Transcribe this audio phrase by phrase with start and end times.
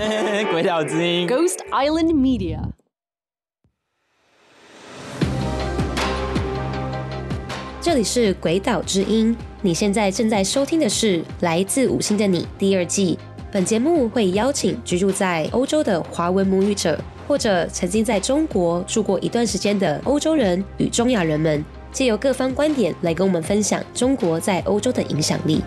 [0.50, 2.58] 鬼岛之音，Ghost Island Media。
[7.82, 13.18] 这里是鬼岛之音，你现在正在收听的是《来自五星的你》第二季。
[13.52, 16.98] 本节目会邀请居住在欧洲的华文母语者，
[17.28, 21.62] 或者曾经在中国住过一段时间的欧洲人与中亚人们，
[21.92, 25.60] 借由各方观点来跟我们分享中国在欧洲的影响力。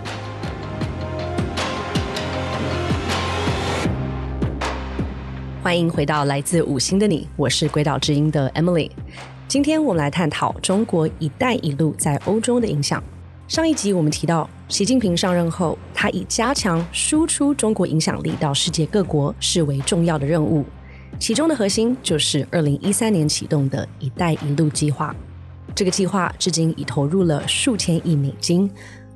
[5.64, 8.92] 欢迎回到来自五星的你，我是鬼岛之音的 Emily。
[9.48, 13.02] 今天我们来探讨中国“一带一路”在欧洲的影响。
[13.48, 20.66] 上一集我们提到，习近平上任后，他以加强输出中国影响力到世界各国视为重要的任务，
[21.18, 25.16] 其中的核心就是二零一三年启动的一带一路计划。
[25.74, 28.70] 这个计划至今已投入了数千亿美金。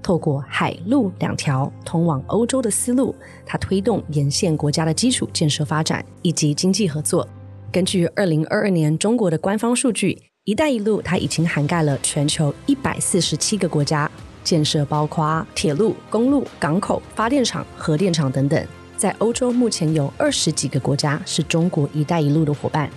[0.07, 3.13] 透过海陆两条通往欧洲的丝路，
[3.45, 7.27] 它推动沿线国家的基础建设发展以及经济合作。
[7.73, 14.09] 根据二零二二年中国的官方数据，“一带一路”它已经涵盖了全球一百四十七个国家，
[14.45, 18.65] 建设包括铁路、公路、港口、发电厂、核电厂等等。
[18.95, 22.89] 在欧洲，目前有二十几个国家是中国“一带一路”的伙伴。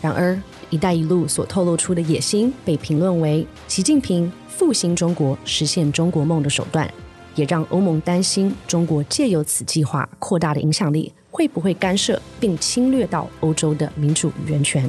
[0.00, 0.40] 然而
[0.74, 4.30] ，“一带一路”所透露出的野心被评论为习近平。
[4.56, 6.88] 复兴中国、实现中国梦的手段，
[7.34, 14.88] 也让欧盟担心中国借由此计划扩大的影响力会不会干涉并侵略到欧洲的民主与人权。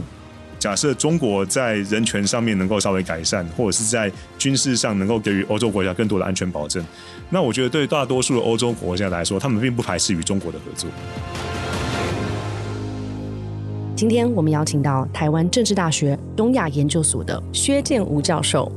[0.60, 6.86] 假设中国在人权上面能够稍微改善，或者是在军事上能够给予欧洲国家更多的安全保证，
[7.32, 10.88] 那我觉得对大多数的欧洲国家来说，他们并不排斥与中国的合作。
[13.96, 18.70] 今天我们邀请到台湾政治大学东亚研究所的薛建吾教授。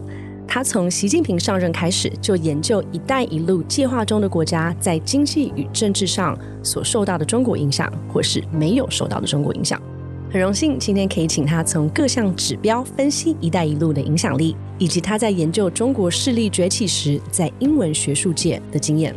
[0.47, 9.83] 他从习近平上任开始就研究“一带一路”计划中的国家在经济与政治上所受到的中国影响，或是没有受到的中国影响。
[10.31, 19.13] 很荣幸今天可以请他从各项指标分析“一带一路”的影响力，以及他在研究中国势力崛起时在英文学术界的经验。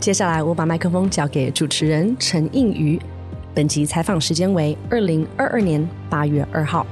[0.00, 3.00] 接下来我把麦克风交给主持人陈映瑜。
[3.54, 6.84] 本集采访时间为二零二二年八月二号。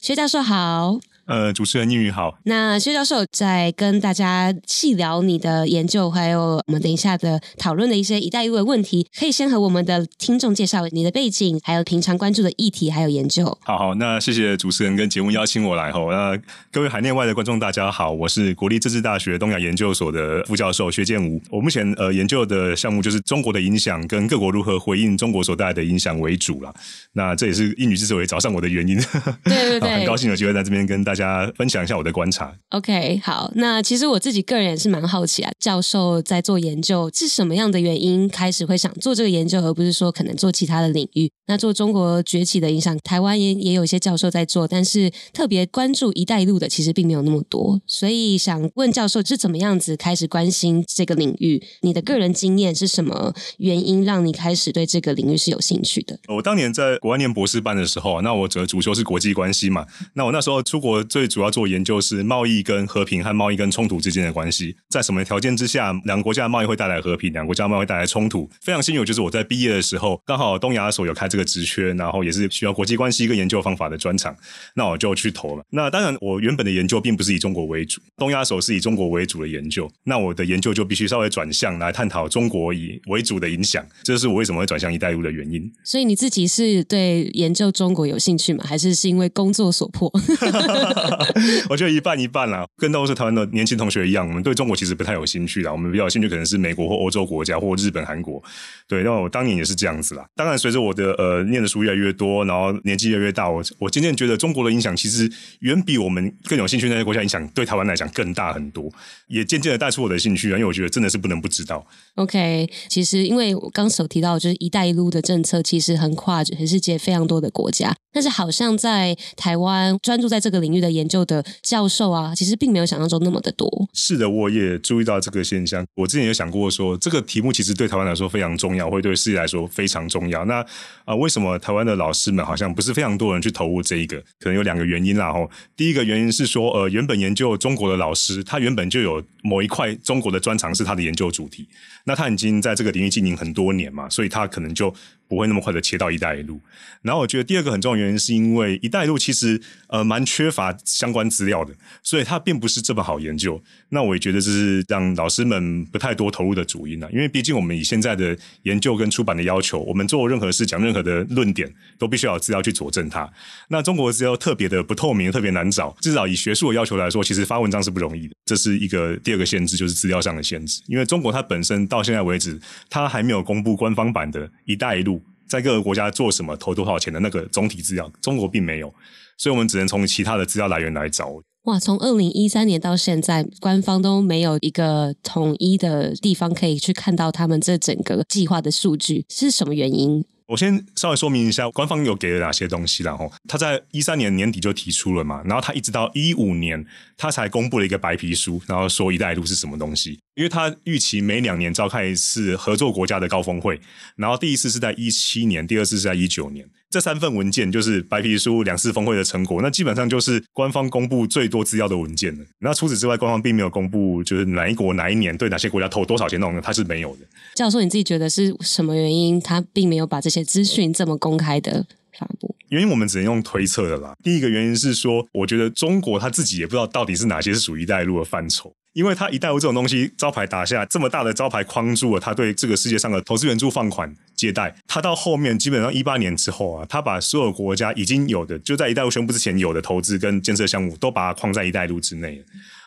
[0.00, 0.98] 薛教授好。
[1.26, 2.38] 呃，主持人英语好。
[2.44, 13.46] 那薛教授在跟大家细聊你的研究，还有我们等一下的讨论的一些“一带一路”的问题，可以先和我们的听众介绍你的背景，还有平常关注的议题，还有研究。
[13.62, 16.10] 好好，那谢谢主持人跟节目邀请我来吼。
[16.12, 16.38] 那
[16.70, 21.40] 各位海内外的观众大家好，我是国立政治大学东亚研究所的副教授薛建武。
[21.48, 26.70] 我目前呃研究的项目就是中国的影响跟各国如何回应中国所带来的影响为主了。
[27.14, 28.98] 那这也是英语之所以找上我的原因。
[29.44, 31.13] 对对对，很高兴有机会在这边跟大家。
[31.14, 32.52] 大家分享一下我的观察。
[32.70, 41.30] OK，好，那其实我自己个人也是蛮好奇啊，教授在做研究是什么样的原因开始会想做这个研究，而不是说可能做其他的领域？
[41.46, 51.62] 那做中国崛起的影响，台湾也也有一些教授在做，但是特别关注“一带一路”的其实并没有那么多，所以想问教授是怎么样子开始关心这个领域？
[51.82, 56.18] 你的个人经验是什么原因让你开始对这个领域是有兴趣的？
[56.26, 61.03] 我当年在国外念博士班的时候，那我主主修是国际关系嘛，那我那时候出国。
[61.04, 68.48] 最主要做研究是贸易跟和平和贸易跟冲突之间的关系，在什么条件之下，两个国家的贸易会带来和平，两个国家贸易会带来冲突。
[68.62, 74.34] 非常幸运，就是我在毕业的时候，刚好东亚所有开这个职缺，然后也是需要国际关系跟研究方法的专长，
[74.74, 75.64] 那我就去投了。
[75.70, 85.70] 那当然，我原本的研究并不是以中国为主，东亚所是以中国为主的研究，那我的研究就必须稍微转向来探讨中国以为主的影响，这是我为什么会转向一带一路的原因。
[85.84, 88.64] 所以你自己是对研究中国有兴趣吗？
[88.66, 90.10] 还是是因为工作所迫？
[91.70, 95.72] 我觉得一半一半啦，跟大多数台湾的年轻同学一样，我们对中国其实不太有兴趣啦。
[95.72, 98.42] 我们比较有兴趣可能是美国或欧洲国家或日本、韩国。
[98.86, 100.24] 对，那我当年也是这样子啦。
[100.34, 108.90] 当然，随着我的呃念的书越来越多，然后年纪越来越大，我我渐渐觉得中国的影响其实远比我们更有兴趣那些国家影响对台湾来讲更大很多。
[109.28, 111.84] 也渐渐的带出我的兴趣啊，因为我觉得真的是不能不知道。
[112.16, 123.68] OK，其实因为我刚所提到，就是“一带一路”的政策其实横跨全世界非常多的国家，但是好像在台湾专注在这个领域的研究的教授啊，其实并没有想象中那么的多。
[123.92, 125.84] 是的，我也注意到这个现象。
[125.96, 130.44] 我之前有想过说，这个题目其实对台湾来说非常重要，会对世界来说非常重要。
[130.44, 130.66] 那啊、
[131.06, 134.18] 呃，为什么台湾的老师们好像不是非常多人去投入这一个？
[134.38, 135.32] 可能有两个原因啦。
[135.32, 141.68] 吼，第一个原因是说，呃，原本研究中国的老师，他原本就有某一块中国的专长是他的研究主题。
[142.04, 144.94] 那他已经在这个领域经营很多年嘛，所以他可能就。
[145.28, 146.60] 不会那么快的切到“一带一路”。
[147.02, 153.62] 然后我觉得第二个很重要原因是因为“一带一路”其实呃蛮缺乏相关资料的，所以它并不是这么好研究。
[153.90, 157.10] 那我也觉得这是让老师们不太多投入的主因呢、啊。
[157.12, 163.30] 因为毕竟我们以现在的研究跟出版的要求，我们做任何事讲任何的论点，都必须要有资料去佐证它。
[163.68, 165.94] 那中国资料特别的不透明，特别难找。
[166.00, 168.34] 至少以学术的要求来说，其实发文章是不容易的。
[168.46, 170.82] 这是一个第二个限制，就是资料上的限制。
[170.86, 175.13] 因为中国它本身到现在为止，它还没有公布官方版的一带一路
[175.46, 178.92] 在各个国家做什么、投多少钱的那个总体资料，中国并没有，
[179.36, 181.30] 所以我们只能从其他的资料来源来找。
[181.64, 190.24] 哇，从二零一三年到现在，官方都没有一个统一的地方可以去看到他们这整个计划的数据，是什么原因？
[190.46, 196.84] 我先稍微说明一下，官方有给了哪些东西，然后他在一三年年底就提出了嘛，然后他一直到一五年，
[197.16, 200.20] 他才公布了一个白皮书，然后说“一带一路”是什么东西。
[200.34, 203.80] 因为他预期每两年召开一次合作国家的高峰会，
[204.16, 206.68] 然后第一次是在一七年，第二次是在一九年。
[206.94, 212.44] 这三份文件就是白皮书两次峰会的成果，那基本上就是官方公布最多资料的文件了。
[212.60, 217.26] 那除此之外，官方并没有公布就是哪一国哪一年对哪些国家投多少钱那种，它是没有的。
[217.56, 219.40] 教授，你自己觉得是什么原因？
[219.40, 221.84] 他并没有把这些资讯这么公开的
[222.18, 222.54] 发布？
[222.68, 224.14] 原因我们只能用推测的啦。
[224.22, 228.74] 第一个原因是说，我觉得中国他自己也不知道到底是哪些是属于“一带一路”的范畴。
[228.94, 242.44] 因为他“一带一路”这种东西招牌打下这么大的招牌框住了，他对这个世界上的投资援助放款借贷，他到后面基本上一八年之后啊，他把所有国家已经有的就在“一带一路”宣布之前有的投资跟建设项目都把它框在“一带一路”之内了。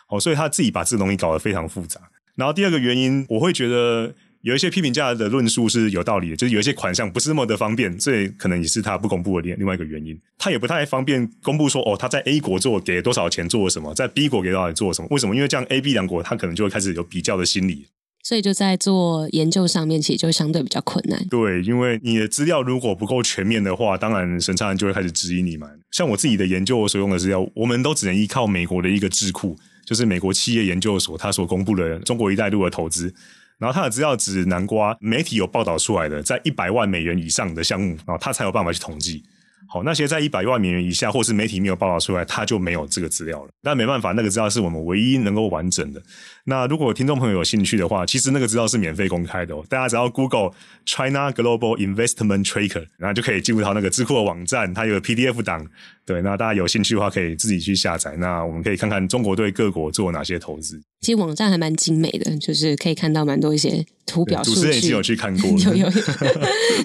[0.08, 2.00] 哦，所以他自己把这个东西搞得非常复杂。
[2.34, 4.14] 然后第二个原因，我会觉得。
[4.42, 10.18] 有一些批评家的论述是有道理的，就是有一些款项不是那么的方便，这可能也是他不公布的另另外一个原因。
[10.38, 15.08] 他也不太方便公布说，哦，他在 A 国做给多少钱做了什么，在 B 国给多少钱做了什么？
[15.10, 15.34] 为什么？
[15.34, 17.86] 因为这样 A、B 两国他可能就会开始有比较的心理，
[18.22, 21.26] 所以就在做研究上面，其实就相对比较困难。
[21.28, 25.68] 对，因为你的资料如果不够全面的话，当然审查人就会开始质疑你嘛。
[25.90, 33.12] 像我自己的研究所用的资料，我们都只能依靠美国的一个智库，就是美国企业研究所，他所公布的中国一带一路的投资。
[33.58, 39.22] 然后他的资料指南瓜媒体有报道出来的，在一百万美元以上的项目，然后他才有办法去统计。
[39.70, 43.50] 好，那些在一百万美元以下，或是媒体没有报道出来，他就没有这个资料了。
[43.62, 46.00] 但没办法，那个资料是我们唯一能够完整的。
[46.48, 49.62] 那如果听众朋友有兴趣的话，其实那个资料是免费公开的哦。
[49.68, 50.50] 大家只要 Google
[50.86, 55.66] China Global Investment Tracker，然后就可以进入到那个智库的网站，它有 PDF 档。
[56.06, 58.16] 对，那大家有兴趣的话，可以自己去下载。
[58.16, 60.80] 那我们可以看看中国对各国做哪些投资。
[61.02, 64.56] 其实网站还蛮精美的，就是可以看到蛮多一些图表数据。
[64.56, 65.58] 主持人已经有去看过 了。
[65.58, 65.92] 有有有。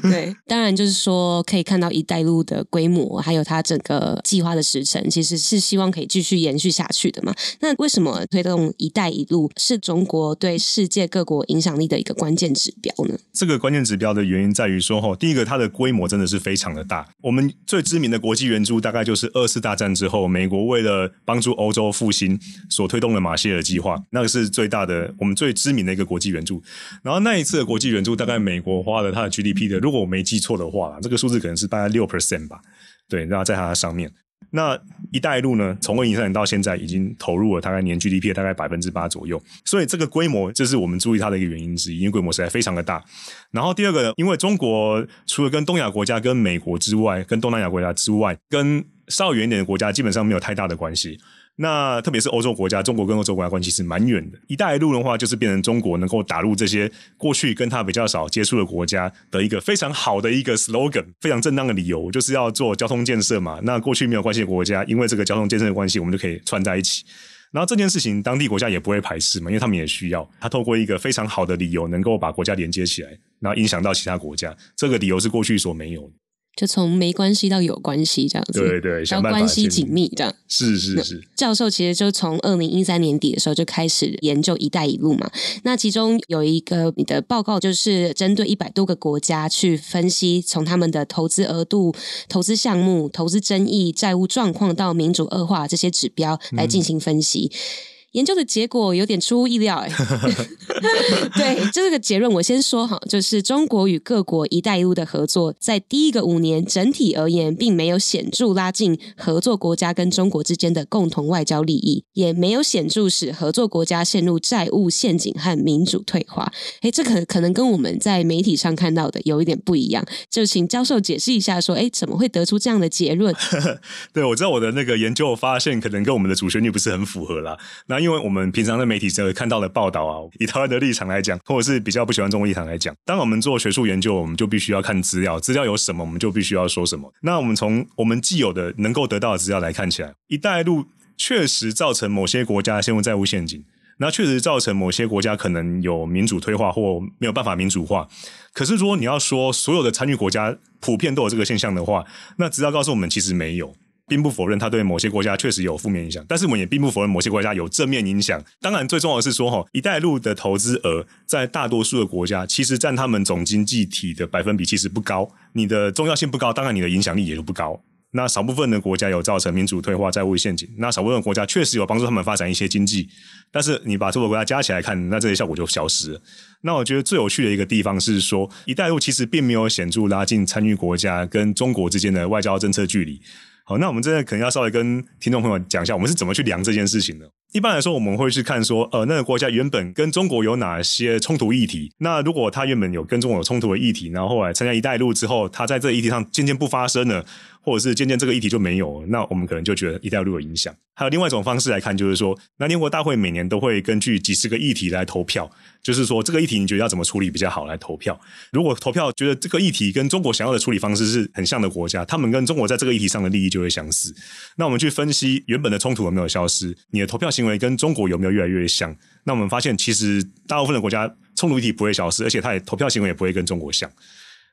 [0.12, 7.34] 对，当然就是说可以看到“一带一路”的规模，还有它整个计划的时程，其实是希望可以继续延续下去的嘛。
[7.62, 13.18] 那为什么推动“一带一路”是中国对世界各国影响力的一个关键指标呢？
[13.34, 17.08] 这个关键指标的原因在于说，哈，第一个它的规模真的是非常的大。
[17.22, 19.14] 我们最知名的国际援助大概就。
[19.16, 26.60] 是二次大战之后，美国为了帮助欧洲复兴所推动的马歇尔计划，那个是最大的、我们最知名的一个国际援助。
[27.04, 32.60] 然后那一次的国际援助，大概美国花了它的 GDP 的，如果我没记错的话，这个数字可能是大概六 percent 吧。
[33.08, 34.12] 对，然后在它的上面。
[34.56, 34.80] 那
[35.12, 35.76] 一带一路呢？
[35.82, 43.04] 从二零一三年到现在，已经投入了大概年 GDP 大概百分之八左右，所以这个规模这是我们注意它的一个原因之一，因为规模实在非常的大。
[43.50, 51.20] 然后第二个，因为中国除了跟东亚国家、跟美国之外，跟东南亚国家之外，跟稍远一点的国家基本上没有太大的关系。
[51.56, 54.40] 那特别是欧洲国家，中国跟欧洲国家关系是蛮远的。
[54.48, 63.60] 一带一路的话，就是变成中国能够打入这些过去跟他比较少接触的国家的一个非常好的一个 slogan，非常正当的理由，就是要做交通建设嘛。
[63.64, 67.04] 那过去没有关系的国家，因为这个交通建设的关系，我们就可以串在一起。
[67.52, 70.28] 然后这件事情，当地国家也不会排斥嘛，因为他们也需要。
[70.42, 74.58] 他透过一个非常好的理由，能够把国家连接起来，然后影响到其他国家。
[74.76, 76.14] 这个理由是过去所没有的。
[76.56, 80.34] 就从没关系到有关系这样子，对对，然后关系紧密这样。
[80.48, 81.24] 是是是。
[81.36, 85.32] 教授其实就从二零一三年底的时候就开始研究“一带一路”嘛。
[85.64, 91.94] 那其中有一个你的报告，就是针对一百多个国家去分析，从他们的投资额度、
[92.30, 97.52] 投资项目、投资争议、债务状况到民主恶化这些指标来进行分析。
[97.52, 99.90] 嗯研究的结果有点出乎意料，哎，
[101.36, 116.52] 对，这个结论我先说哈，就是中国与各国“一带一路”的合作，在第一个五年整体而言，并没有显著拉近合作国家跟中国之间的共同外交利益，也没有显著使合作国家陷入债务陷阱和民主退化。
[116.82, 123.34] 哎，这可可能跟我们在媒体上看到的有一点不一样，就请教授解释一下，说，哎，怎么会得出这样的结论？
[124.14, 128.03] 对，我知道我的那个研究发现可能跟我们的主旋律不是很符合啦，那。
[128.04, 137.12] 因为我们平常在媒体上看到的报道啊，以台湾的立场来讲，或者是比较不喜欢中国立场来讲，当我们做学术研究，我们就必须要看资料，资料有什么，我们就必须要说什么。
[137.22, 140.86] 那我们从我们既有的能够得到的资料来看起来，一带一路
[141.18, 143.64] 确实造成某些国家陷入债务陷阱。
[144.00, 148.08] 那确实造成某些国家可能有民主退化或没有办法民主化。
[148.52, 152.04] 可是，如果你要说所有的参与国家普遍都有这个现象的话，
[152.38, 153.74] 那资料告诉我们其实没有，
[154.14, 156.24] 并不否认它对某些国家确实有负面影响。
[156.28, 158.40] 但是，我们也并不否认某些国家有正面影响。
[158.62, 165.28] 当然，最重要的是说，哈，一带一路的投资额在大多数的国家其实占他们总经济体的百分比其实不高。
[165.54, 167.82] 你的重要性不高，当然你的影响力也就不高。
[168.16, 173.10] 那少部分的国家有造成民主退化、债务陷阱，那少部分国家确实有帮助他们发展一些经济，
[173.52, 176.22] 但是你把这个国家加起来看，那这些效果就消失了。
[176.62, 183.20] 那我觉得最有趣的一个地方是说，一带一路其实并没有显著拉近参与国家跟中国之间的外交政策距离。
[183.66, 187.26] 好，那我们真的可能要稍微跟听众朋友讲一下，我们是怎么去量这件事情的。
[187.54, 191.90] 一般来说，我们会去看说，呃，那个国家原本跟中国有哪些冲突议题？
[192.00, 197.26] 那如果他原本有跟中国有冲突的议题，然后后来参加一带一路之后，他在这议题上渐渐不发生了。
[197.64, 200.76] 或者是渐渐这个议题就没有，那我们可能就觉得一带一路有影响。
[200.96, 205.50] 还有另外一种方式来看，就是说，那联国大会每年都会根据几十个议题来投票，
[205.82, 208.20] 就是说这个议题你觉得要怎么处理比较好来投票。
[208.52, 214.14] 如果投票觉得这个议题跟中国想要的处理方式是很像的国家，他们跟中国在这个议题上的利益就会相似。
[214.56, 218.96] 那我们去分析原本的冲突有没有消失，你的投票行为跟中国有没有越来越像？
[219.24, 223.90] 那我们发现其实大部分的国家冲突议题不会消失，而且他也投票行为也不会跟中国像。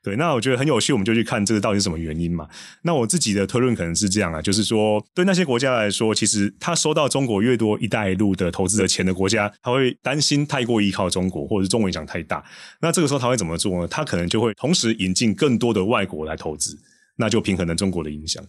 [0.02, 2.48] 对，那我觉得很有趣，我们就去看这个到底是什么原因嘛。
[2.84, 12.42] 那我自己的推论可能是这样啊，就是说，对那些国家来说，其实他收到中国越多“一带一路”的投资的钱的国家，他会担心太过依靠中国，或者是中国影响太大。
[12.80, 13.88] 那这个时候他会怎么做呢？
[13.88, 16.78] 他可能就会同时引进更多的外国来投资，
[17.16, 18.42] 那就平衡了中国的影响。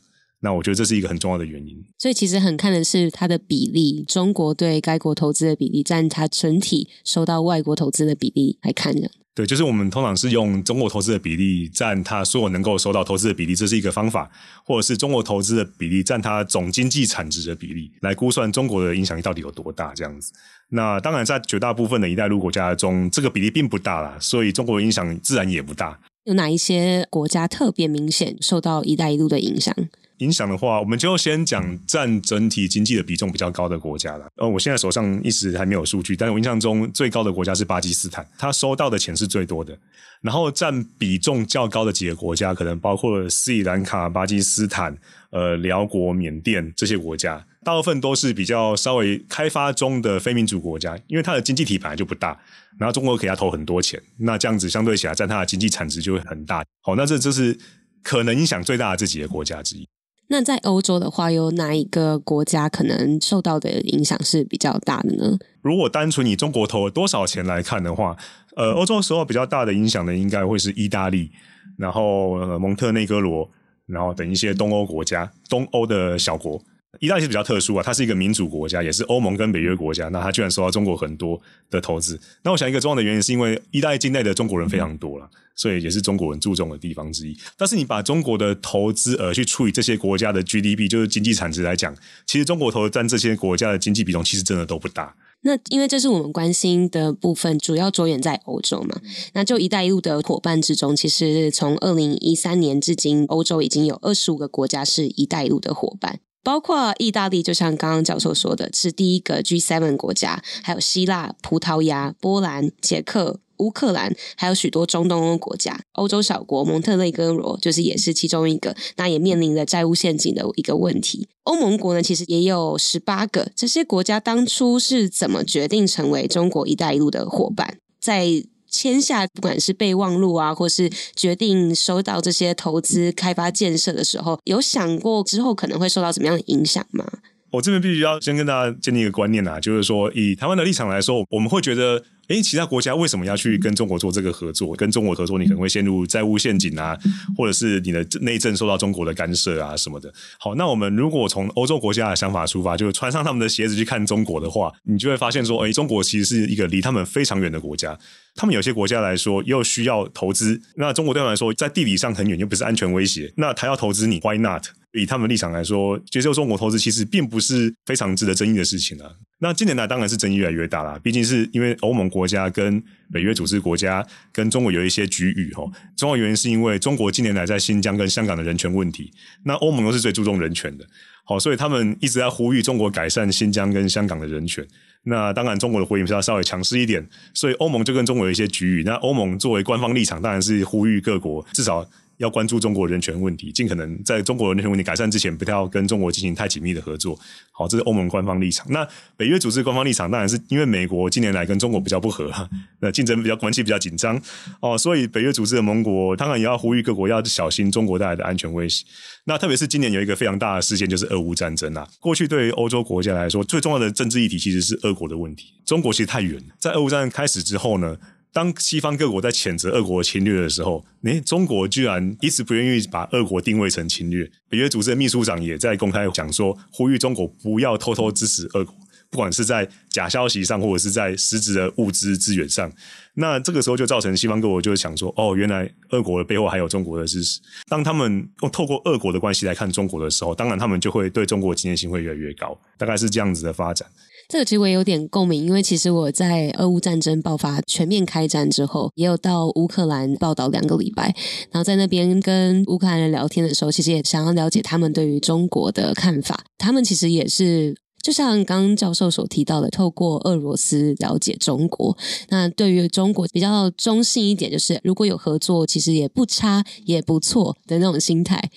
[0.44, 1.76] 那我觉得这是一个很重要的原因。
[2.00, 9.12] 所以其实很看的是它的比例，中国对该国投资的比例占它整体收到外国投资的比例来看的。
[9.34, 14.30] 对，就是我们通常是用中国投资的比例占它所有能够收到投资的比例，这是一个方法；
[14.66, 20.34] 或者是中国投资的比例占它总经济产值的比例来估算中国的影响力到底有多大这样子。
[20.72, 25.98] 那当然，在绝大部分的一带路国家中，这个比例并不大啦，所以中国的影响自然也不大。
[26.26, 29.74] 有哪一些国家特别明显受到一带一路的影响？
[30.22, 34.28] 影响的话，我们就先讲占整体经济的比重比较高的国家了。
[34.36, 39.78] 呃，我现在手上一时还没有数据，但是我印象中最高的国家是巴基斯坦，它收到的钱是最多的。
[40.22, 44.96] 然后占比重较高的几个国家，可能包括斯里兰卡、巴基斯坦、
[45.32, 52.40] 呃，寮国、缅甸这些国家，大部分都是比较稍微开发中的非民主国家，因为它的经济体本来就不大，
[52.78, 56.64] 然后中国给它投很多钱，那这样子相对起来占它的经济产值就会很大。
[56.84, 57.58] 好，那这就是
[58.04, 59.88] 可能影响最大的这几个国家之一。
[60.32, 65.38] 那在欧洲的话，有哪一个国家可能受到的影响是比较大的呢？
[65.62, 68.16] 如果单纯以中国投了多少钱来看的话，
[68.56, 71.30] 呃，欧洲时候比较大的影响的应该会是意大利，
[71.78, 73.50] 然后，呃，蒙特内哥罗，
[73.86, 76.62] 然后等一些东欧国家，东欧的小国。
[77.00, 80.10] 意大利是比较特殊啊，它是一个民主国家，也是欧盟跟北约国家。
[80.10, 82.20] 那它居然受到中国很多的投资。
[82.44, 87.38] 那我想一个重要的原因是因为意大利境内的中国人非常多了，所以也是中国人注重的地方之一。
[87.58, 91.96] 但是你把中国的投资额去除以这些国家的 GDP，就是经济产值来讲，
[92.28, 95.16] 其实中国投占这些国家的经济比重其实真的都不大。
[95.44, 99.00] 那因为这是我们关心的部分，主要着眼在欧洲嘛。
[99.34, 106.20] 那就一带一路的伙伴之中，其实从二零一三年至今，欧洲已经有二十五个国家是一带一路的伙伴。
[106.44, 115.80] 包括意大利，就像刚刚教授说的，是第一个 G7 国家，还有希腊、葡萄牙、波兰、捷克、乌克兰，还有许多中东欧国家。
[115.94, 121.28] 欧洲小国蒙特内哥罗就是也是其中一个，那也面临着债务陷阱的一个问题。
[121.44, 123.52] 欧盟国呢，其实也有十八个。
[123.56, 127.78] 这些国家当初是怎么决定成为中国“一带一路”的伙伴？
[128.00, 137.06] 在签下不管是备忘录啊，或是决定收到这些投资开发建设的时候，有想过之后可能会受到什么样的影响吗？
[137.52, 142.04] 我这边必须要先跟大家建立一个观念啊，就是说以台湾的立场来说，我们会觉得。
[142.28, 144.74] 诶，其他国家为什么要去跟中国做这个合作？
[144.74, 146.98] 跟中国合作，你可能会陷入债务陷阱啊，
[147.36, 150.10] 或者是你的内政受到中国的干涉啊什么的。
[150.40, 158.00] 好，那我们如果从欧洲国家的想法出发，就是穿上他们的鞋子去看中国的话，你就会发现说，诶，中国其实是一个离他们非常远的国家。
[158.36, 164.68] 他们有些国家来说又需要投资，那中国对他们来说在地理上很远，又不是安全威胁，那他要投资你，Why not？
[164.94, 169.10] 以他们立场来说，接受中国投资其实并不是非常值得争议的事情啊。
[169.40, 175.64] 那近年来当然是争议越来越大了，毕竟是因为欧盟国家跟北约组织国家跟中国有一些局域哈。
[175.96, 179.14] 重要原因是因为中国近年来在新疆跟香港的人权问题，
[179.46, 180.86] 那欧盟又是最注重人权的，
[181.24, 184.68] 好，所以他们一直在呼吁中国改善新疆跟香港的人权。
[185.04, 188.84] 那当然，中国的回应是要稍微强势一点，所以欧盟就跟中国有一些局域。
[188.84, 191.88] 那欧盟作为官方立场，当然是呼吁各国至少。
[192.22, 197.20] 要关注中国人权问题，尽可能在中国人权问题改善之前，不要跟中国进行太紧密的合作。
[197.52, 198.66] 好，这是欧盟官方立场。
[198.70, 198.88] 那
[199.18, 202.32] 北约组织官方立场当然是因为美国近年来跟中国比较不合，
[202.80, 204.22] 那竞争比较关系比较紧张
[204.62, 208.86] 哦，所以北约组织的盟国当然也要呼吁各国要小心中国带来的安全威胁。
[209.26, 211.88] 那特别是今年有一个非常大的事件，就是俄乌战争啊。
[212.00, 215.54] 过去对于欧洲国家来说，最重要的政治议题其实是俄国的问题。
[215.66, 217.98] 中国其实太远，在俄乌战争开始之后呢，
[218.34, 224.30] 当西方各国在谴责俄国侵略的时候，诶，中国居然一直不愿意把俄国定位成侵略。
[224.50, 228.74] 北约组织的秘书长也在公开讲说，呼吁中国不要偷偷支持俄国，
[229.10, 232.72] 不管是在假消息上，或者是在实质的物资资源上。
[233.16, 237.42] 那这个时候就造成西方各国就是想说，哦，原来俄国的背后还有中国的支持。
[237.68, 243.86] 当他们用透过俄国的关系来看中国的时候，当然他们就会对中国的警戒心会越来越高，大概是这样子的发展。
[244.32, 251.14] 这个其实我也有点共鸣，因为其实我在俄乌战争爆发、全面开战之后，也有到乌克兰报道两个礼拜，
[251.52, 256.46] 然后在那边跟乌克兰人聊天的时候，其实也想要了解他们对于中国的看法。
[256.58, 261.98] 他们其实也是，就像刚刚教授所提到的，透过俄罗斯了解中国。
[262.30, 268.50] 那对于中国比较中性一点，就是如果有合作，其实也不差，也不错的那种心态。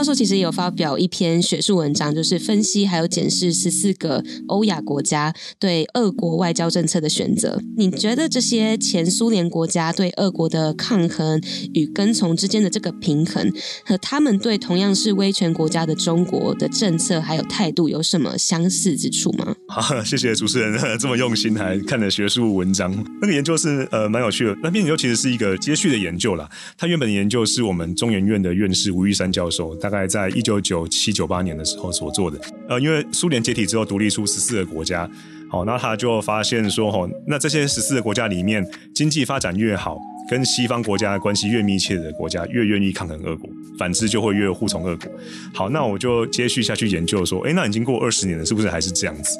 [0.00, 7.60] 教授其实也有发表一篇学术文章，就是分析还有检视十四个欧亚国家对俄国外交政策的选择。
[7.76, 11.38] 你觉得这些前苏联国家对俄国的抗衡
[11.74, 13.52] 与跟从之间的这个平衡，
[13.84, 19.54] 和他们对同样是威权国家的中国的政策还有态度有什么相似之处吗？
[19.68, 22.90] 好，谢谢主持人这么用心还看了学术文章。
[23.20, 26.48] 那个研究是呃蛮有趣的，那篇研究其实是一个接续的研究啦。
[26.78, 29.76] 他原本的研究是我们中研院的院士吴玉山教授。
[29.90, 35.10] 大概在一九九七九八年的时候所做的，呃，因为苏联解体之后独立出十四个国家，
[35.50, 39.98] 好，那他就发现说，吼，那这些十四个国家里面，经济发展越好，
[40.30, 45.10] 跟西方国家关系越密切的国家，越愿意抗衡俄国，反之就会越护从俄国。
[45.52, 49.36] 好，那我就接续下去研究说，诶，那已经过二十年了，是不是还是这样子？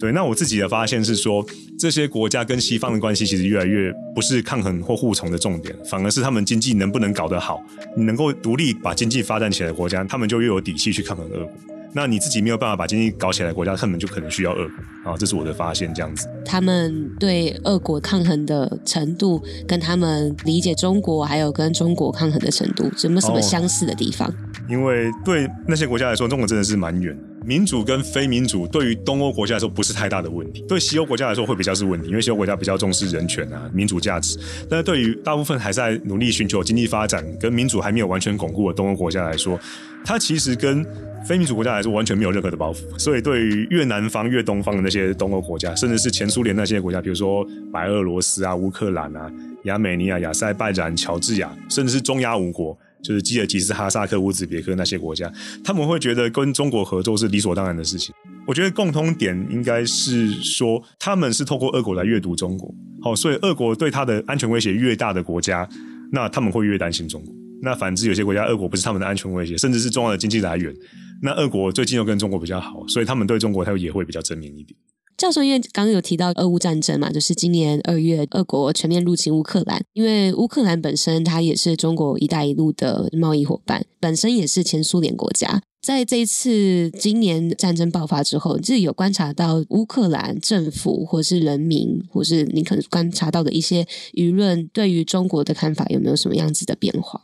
[0.00, 1.46] 对，那我自己的发现是说，
[1.78, 7.64] 这些国家跟西方的关系其实越来越不是抗衡或护从的重点，反而是他们经济能不能搞得好，
[7.96, 11.52] 你能够独立把经济发展起来的国家，他们就越有底气去抗衡俄国。
[11.94, 16.26] 那你自己没有办法把经济搞起来国家，根本就可能需要俄国啊，这是我的发现，这样子。
[16.44, 24.28] 他们对俄国抗衡的程度，跟他们理解中国，还有跟中国抗衡的程度，有没有什么相似的地方？
[24.28, 24.34] 哦，
[24.68, 27.16] 因为对那些国家来说，中国真的是蛮远。
[27.44, 34.38] 民主跟非民主对于东欧国家来说不是太大的问题，对西欧国家来说会比较是问题，因为西欧国家比较重视人权啊、民主价值。
[34.68, 39.58] 但是对于大部分还在努力寻求经济发展跟民主还没有完全巩固的东欧国家来说，
[40.04, 40.84] 它其实跟
[41.26, 42.98] 非民主国家来说完全没有任何的包袱。
[42.98, 49.30] 所以对于越南方、越东方的那些东欧国家，甚至是前苏联那些国家，比如说白俄罗斯啊、乌克兰啊、
[49.64, 52.76] 亚美尼亚、亚塞拜然、乔治亚，甚至是中亚五国。
[53.02, 55.30] 就是基尔吉斯、哈萨克、乌兹别克那些国家，
[55.64, 58.14] 他们会觉得跟中国合作是理所当然的事情。
[58.46, 62.74] 我觉得共通点应该是说，他们是透过俄国来阅读中国。
[63.00, 65.68] 好，所以俄国对他的安全威胁越大的国家，
[66.10, 67.34] 那他们会越担心中国。
[67.62, 70.74] 那反之，有些国家俄国不是他们的安全威胁，甚至是重要的经济来源，
[71.22, 74.76] 那俄国最近又跟中国比较好，所以他们对中国他也会比较正面一点。
[75.22, 79.80] 教授，因为刚刚有提到俄乌战争嘛，就是今年二月，俄国全面入侵乌克兰。
[79.92, 85.62] 因为乌克兰本身它也是中国“一带一路”的贸易伙伴，本身也是前苏联国家。
[85.80, 97.22] 在这一次今年战争爆发之后，你自己有观察到乌克兰政府，或是人民，或是你可能观察到的一些舆论，对于中国的看法有没有什么样子的变化？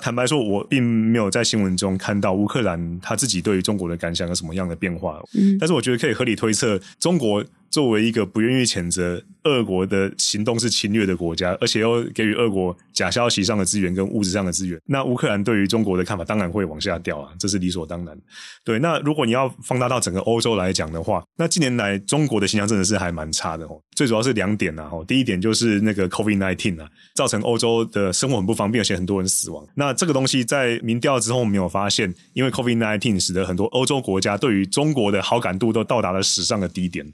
[0.00, 5.20] 坦白说，我并没有在新闻中看到乌克兰他自己对于中国的感想有什么样的变化。
[5.34, 18.18] 嗯，但是我觉得可以合理推测，中国作为一个不愿意谴责俄国的行动是侵略的国家，而且又给予俄国假消息上的资源跟物质上的资源，那乌克兰对于中国的看法当然会往下掉啊，这是理所当然。
[18.64, 23.80] 对，那如果你要放大到整个欧洲来讲的话，那近年来中国的形象真的是还蛮差的哦。
[23.94, 29.66] 最主要是两点呐啊，第一点就是那个 COVID-19 啊，造成欧洲的生活很不方便，而且很多人死亡。
[29.74, 37.06] 那这个东西在民调之后，我们有发现，因为 COVID-19 使得很多欧洲国家对于中国的好感度都到达了史上的低点。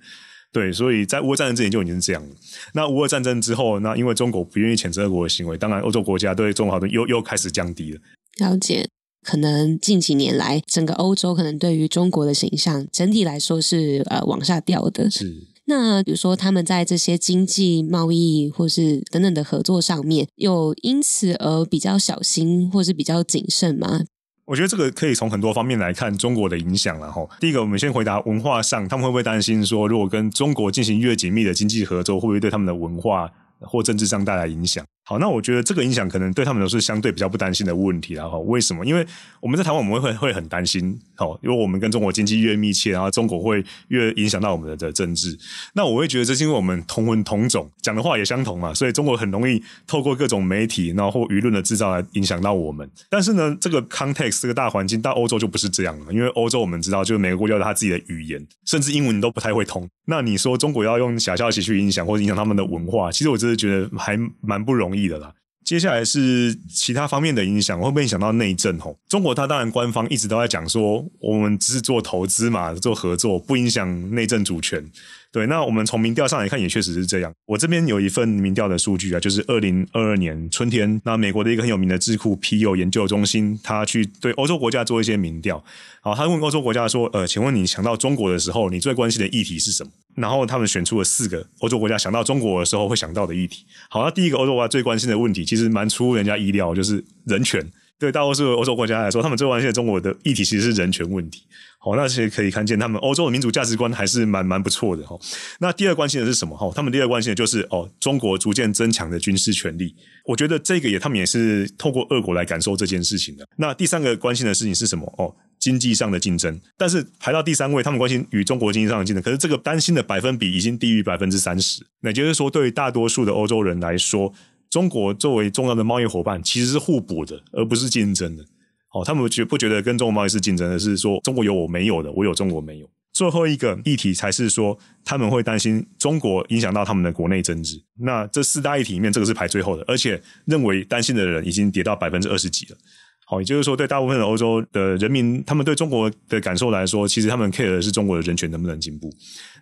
[0.54, 2.28] 对，所以在乌俄战争之前就已经是这样了。
[2.74, 8.00] 那乌俄战争之后，那因为中国不愿意谴责俄国的行为，当然欧洲国家对中国好的又又开始降低了。
[8.38, 8.86] 了解，
[9.22, 15.10] 可能近几年来，整个欧洲可能对于中国的形象整体来说是呃往下掉的。
[15.10, 15.48] 是。
[15.66, 24.02] 那比如说，他们在这些经济、贸易或是等等的合作上面，有因此而比较小心或是比较谨慎吗？
[24.46, 27.26] 我觉得这个可以从很多方面来看中国的影响了哈。
[27.40, 33.30] 第一个，我们先回答文化上，他们会不会担心说，如果跟中国进行越紧密的经济合作，会不会对他们的文化
[33.60, 34.84] 或政治上带来影响？
[35.06, 38.26] 好，那我觉得这个影响可能对他们都是相对比较不担心的问题了。
[38.28, 38.86] 哈，为什么？
[38.86, 39.06] 因为
[39.38, 45.38] 我们在台湾，我们会会很担心，哦，因为我们跟中国经济越密切，然后中国会越影响到我们的政治。
[45.74, 52.90] 那我会觉得这是因为我们同文同种，讲的话也相同嘛，所以中国很容易透过各种媒体，然后或舆论的制造来影响到我们。
[53.10, 59.86] 但是呢，这个 context 这个大环境到欧洲就不是这样了，因为欧洲我们知道，就是每个国家有他自己的语言，甚至英文你都不太会通。
[60.06, 65.32] 那你说中国要用假消息去影响或者影响他们的文化，其实我真的觉得还蛮不容易的啦。
[65.64, 68.78] 接下来是其他方面的影响，会不会影响到内政？
[68.78, 74.84] 吼，中国它当然官方一直都在讲说，我们只是做投资嘛，做合作，不影响内政主权。
[75.32, 77.32] 对，那我们从民调上来看，也确实是这样。
[77.46, 85.64] 我这边有一份民调的数据啊，就是二零二二年春天，那美国的一个很有名的智库皮尤研究中心，他去对欧洲国家做一些民调。
[86.02, 93.64] 好，他问欧洲国家说：“呃，请问你想到中国的时候，你最关心的议题是什么？”然后他们选出了四个欧洲国家想到中国的时候会想到的议题。
[93.88, 97.64] 好，那第一个欧洲国家最关心的问题，其实蛮出乎人家意料，就是人权。
[97.96, 101.44] 对大多数欧洲国家来说，他们最关心的中国的议题其实是人权问题。
[101.78, 105.16] 好，那其实可以看见他们欧洲的民主价值观还是蛮蛮不错的哈。
[105.60, 106.56] 那第二关心的是什么？
[106.56, 109.94] 哈，他们第二关心的就是哦，中国逐渐增强的军事权力。
[110.26, 113.46] 我觉得这个也他们也是透过俄国来感受这件事情的。
[113.56, 115.06] 那第三个关心的事情是什么？
[115.16, 116.60] 哦，经济上的竞争。
[116.76, 119.22] 但是排到第三位，他们关心与中国经济上的竞争。
[119.22, 121.82] 可是这个担心的百分比已经低于百分之三十。
[122.00, 124.30] 那就是说，对于大多数的欧洲人来说，
[124.68, 128.44] 中国作为重要的贸易伙伴，其实是互补的，而不是竞争的。
[128.92, 130.78] 哦，他们觉不觉得跟中国贸易是竞争的？
[130.78, 132.90] 是说中国有我没有的，我有中国没有。
[133.14, 137.80] 最后一个议题才是说他们会担心中国影响到他们的国内政治。
[138.00, 142.76] 那这四大议题里面，这个是排最后的，而且认为担心的人已经跌到百分之二十几了。
[143.26, 149.10] 好，也就是说，对大部分的欧洲的人民，他们对中国的感受来说，其实他们 care 的是中国的人权能不能进步，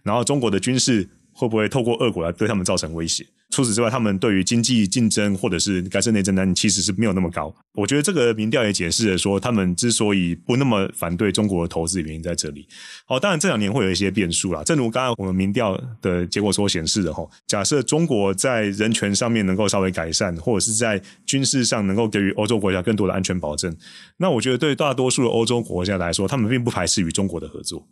[0.03, 1.09] 然后中国的军事。
[1.35, 3.25] 会不会透过俄国来对他们造成威胁？
[3.53, 7.55] 除此之外，他们对于经济竞争或者是改善内政呢，其实是没有那么高。
[7.75, 12.67] 我觉得这个民调也解释了说，他们之所以不那么反对中国的投资原因在这里。
[13.07, 14.65] 好，当然这两年会有一些变数啦。
[14.65, 23.77] 正如刚刚我们民调的结果所显示的，哈，假设中国在人权上面能够稍微改善，或者是在军事上能够给予欧洲国家更多的安全保证，
[24.17, 27.87] 那我觉得对大多数的欧洲国家来说，他们并不排斥与中国的合作。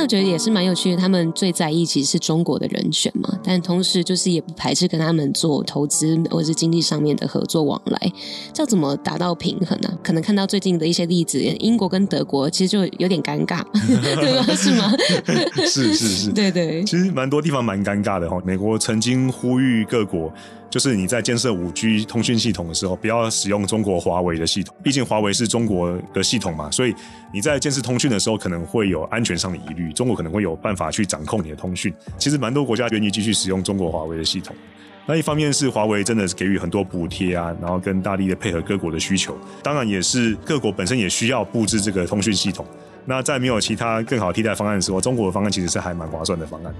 [0.00, 8.10] 那我觉得也是蛮有趣的，他们最在意其实是中国的人选嘛，但同时就是也不排斥跟他们做投资或者是经济上面的合作往来，
[8.54, 9.98] 这要怎么达到平衡呢、啊？
[10.02, 14.54] 可能看到最近的一些例子，英国跟德国其实就有点尴尬， 对吧？
[14.54, 14.90] 是吗？
[15.68, 18.40] 是是是， 对对，其实蛮多地方蛮尴尬的哈。
[18.42, 20.32] 美国曾经呼吁各国。
[20.70, 26.94] 就是你在建设五 G 通讯系统的时候，不要使用中国华为的系统，毕竟华为是中国的系统嘛，所以
[27.32, 31.92] 你在建设通讯的时候可能会有安全上的疑虑，中国可能会有办法去掌控你的通讯。
[32.16, 34.54] 其实蛮多国家愿意继续使用中国华为的系统。
[35.06, 42.64] 那一方面是华为真的是给予很多补贴啊，然后跟大力的配合各国的需求，当然也是各国本身也需要布置这个通讯系统。
[43.06, 46.72] 那在没有其他更好替代方案的时候，中国的方案其实是还蛮划算的方案。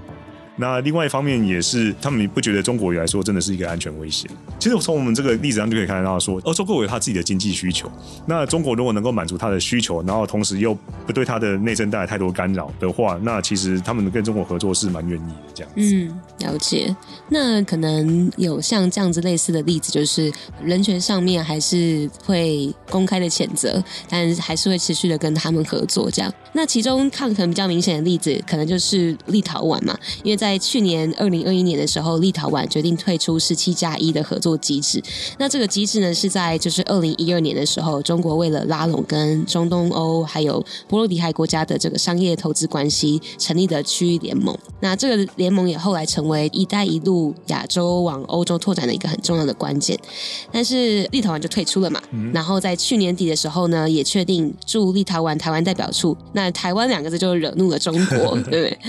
[0.57, 4.27] 那另外一方面也是，他们不觉得中国来说真的是一个安全威胁。
[4.59, 7.89] 其实从我们这个例子上就可以看得到说，说欧洲各国有他自己的经济需求。
[8.27, 15.51] 那中国如果能够满足他的需求，然后同时又不对他的内政带来太多干扰的话，那其实他们跟中国合作是蛮愿意的。
[15.55, 16.93] 这样子，嗯，了解。
[17.29, 26.11] 那可能有像这样子类似的例子，就是人权上面还是会公开的谴责，但还是会持续的跟他们合作。
[26.11, 30.40] 这样，那其中看可能比较明显的例子，可能就是立陶宛嘛，因为。
[30.41, 34.99] 在去年二零二一年的时候，立陶宛决定退出十七加一的合作机制。
[35.37, 44.57] 那这个机制呢，是在就是二零一二年的时候，中国为了拉拢跟中东欧还有波罗的海国家的这个商业投资关系，成立的区域联盟。
[44.79, 49.95] 那这个联盟也后来成为“一带一路”亚洲往欧洲拓展的一个很重要的关键。
[50.51, 52.01] 但是立陶宛就退出了嘛。
[52.13, 56.17] 嗯、然后在去年底的时候呢，也确定驻立陶宛台湾代表处。
[56.33, 58.79] 那台湾两个字就惹怒了中国， 对不对？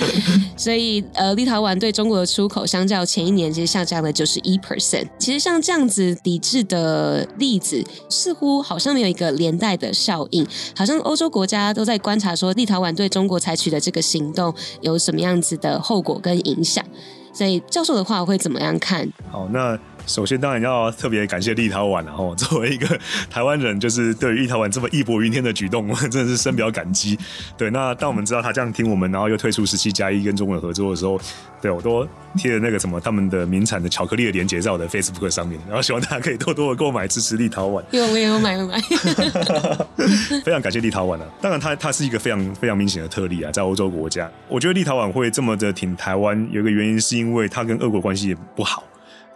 [0.56, 1.41] 所以呃。
[1.42, 5.08] 立陶宛对中国的出口，相较前一年其实下降了九十一 percent。
[5.18, 16.84] 其实像这样子抵制的例子，似乎好像没有一个连带的效应，好像欧洲国家都在观察说，立陶宛对中国采取的这个行动有什么样子的后果跟影响。
[17.32, 19.10] 所以教授的话会怎么样看？
[19.28, 22.98] 好，那首先，当然要特别感谢立陶宛，然后 作为一个
[23.30, 27.18] 台湾人，就是对于立陶宛这么义薄云天的举动，我 真的是深表感激。
[27.56, 31.20] 对，那当我们知道他这样听我们，然后又退出十七加一跟中国合作的时候，
[31.60, 37.82] 对我都贴了那个什么他们的名产的巧克力的链接在我的 Facebook 上面，然后希望大家可以多多的购买支持立陶宛。
[37.90, 38.80] 有，我也有买，有买。
[40.44, 41.26] 非常感谢立陶宛啊！
[41.40, 48.82] 当然，它它是一个非常非常明显的特例啊，在欧洲国家，我觉得立陶宛会这么的挺台湾，有一个原因是因为它跟俄国关系也不好。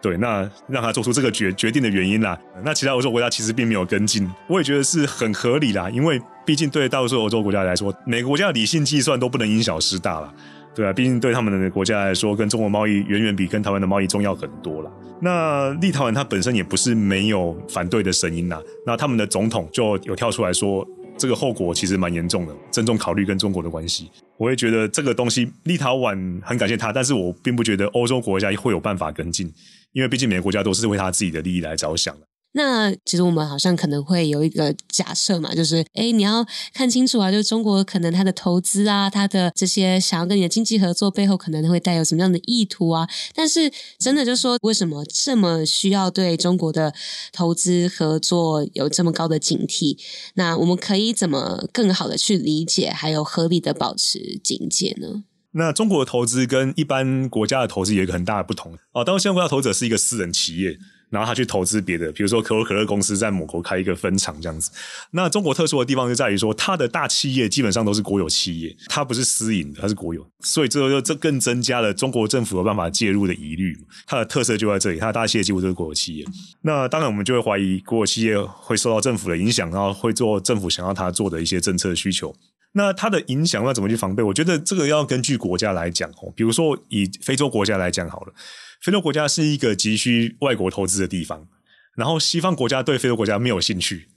[0.06, 10.32] 对，那让他做出这个决决定的原因啦，那其他欧洲国家其实并没有跟进，我也觉得是很合理啦，因为毕竟对大多数欧洲国家来说，每个国家的理性计算都不能因小失大啦，
[10.76, 14.90] 对啊，毕竟对他们的国家来说，跟中国贸易远远比跟台湾的贸易重要很多啦。
[15.20, 20.86] 那立陶宛它本身也不是没有反对的声音呐，那他们的总统就有跳出来说，
[21.18, 24.08] 这个后果其实蛮严重的，郑重考虑跟中国的关系。
[24.38, 29.50] 我会觉得这个东西，立陶宛很感谢他，但是我并不觉得欧洲国家会有办法跟进。
[29.96, 32.26] 因为毕竟每个国家都是为他自己的利益来着想的。
[32.52, 43.08] 那其实我们好像可能会有一个假设嘛，就是哎，你要看清楚啊，就是中国可能他的投资啊，他的这些想要跟你的经济合作背后可能会带有什么样的意图啊。
[43.34, 46.92] 但是真的就是说，为什么这么需要对中国的
[47.32, 49.98] 投资合作有这么高的警惕？
[50.34, 55.24] 那我们可以怎么更好的去理解，还有合理的保持警戒呢？
[55.58, 59.02] 那中国的投资跟一般国家的投资有一个很大的不同哦。
[59.02, 60.76] 当现在国家投资者是一个私人企业，
[61.08, 64.70] 然后他去投资别的，比如说可口可乐公司在某国开一个分厂这样子。
[65.12, 73.74] 那中国特殊的地方就在于说，它的大企业基本上都是国有企业，它不是私营的，它是国有，所以这就这更增加了中国政府有办法介入的疑虑。
[74.06, 76.26] 它的特色就在这里，它的大企业几乎都是国有企业。
[76.60, 82.34] 那当然，我们就会怀疑国有企业会受到政府的影响，然后会做政府想要它做的一些政策需求。
[82.76, 84.22] 那它的影响要怎么去防备？
[84.22, 86.30] 我觉得这个要根据国家来讲哦。
[86.36, 88.34] 比如说以非洲国家来讲好了，
[88.82, 91.48] 非洲国家是一个急需外国投资的地方，
[91.96, 94.08] 然后西方国家对非洲国家没有兴趣。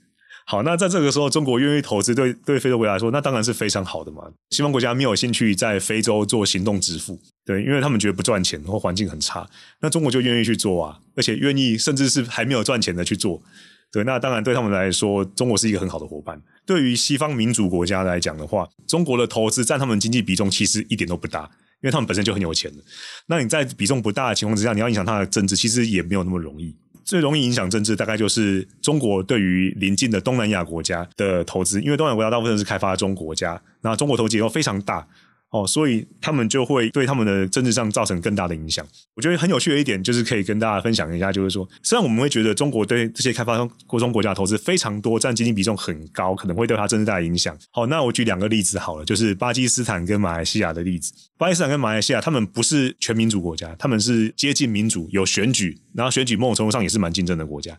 [0.46, 4.30] 好，那在这个时候，中国愿意投资，对对非洲国家来说，那当然是非常好的嘛。
[4.50, 9.48] 西方国家没有兴趣在非洲做行动支付，对，因为他们觉得不赚钱或环境很差。
[9.80, 13.40] 那中国就愿意去做啊，而且愿意甚至是还没有赚钱的去做。
[13.92, 16.40] 对，那当然对他们来说，中国是一个很好的伙伴。
[16.70, 21.42] 对于西方民主国家来讲的话，中国的投资占他们经济比重其实一点都不大，
[21.82, 22.78] 因为他们本身就很有钱的。
[23.26, 26.72] 那你在比重不大的情况之下，你要影响他的政治，其实也没有那么容易。
[27.04, 35.04] 最容易影响政治，大概就是中国对于邻近的东南亚国家的投资，因为东南亚国家大部分是开发中国家，那中国投资又非常大。
[35.50, 38.86] 哦，所以他们就会对他们的政治上造成更大的影响。
[39.16, 47.56] 我觉得很有趣的一点就是可以跟大家分享一下，就是说，虽然我们会觉得中国对这些开发中国中国家投资非常多，占经济比重很高，可能会对它政治带来影响。
[47.72, 51.12] 好，那我举两个例子好了，就是巴基斯坦跟马来西亚的例子。
[51.40, 57.74] 巴基斯坦跟马来西亚，他们不是全民主国家，他们是接近民主，有选举，然后选举某种程度上也是蛮竞争的国家。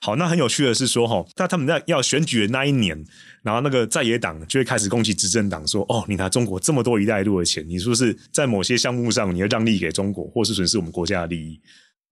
[0.00, 3.04] 好，那很有趣的是说，哈，那他们在要选举的那一年，
[3.42, 11.60] 然后那个在野党就会开始攻击执政党，说，哦，你拿中国这么多“一带一路”的钱，你是不是在某些项目上你要让利给中国，或是损失我们国家的利益？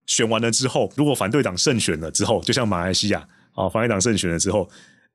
[0.07, 4.69] 选完了之后，如果反对党胜选了之后，就像马来西亚，啊，反对党胜选了之后。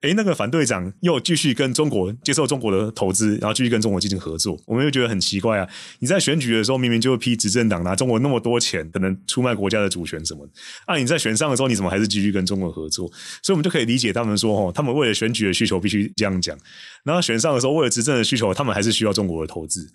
[0.03, 5.67] 诶，那个反对党又继续跟中国接受中国的投资，然后继续跟中国进行合作，我们又觉得很奇怪啊！
[5.99, 10.51] 你在选举的时候明明就会批执政党拿中国那么多钱，可能出卖国家的主权什么的，
[10.85, 13.07] 啊，你在选上的时候你怎么还是继续跟中国合作？
[13.41, 16.57] 所以我们就可以理解他们说，哦，他们为了选举的需求必须这样讲，
[17.05, 19.89] 然后选上的时候为了执政的需求，他们还是需要中国的投资。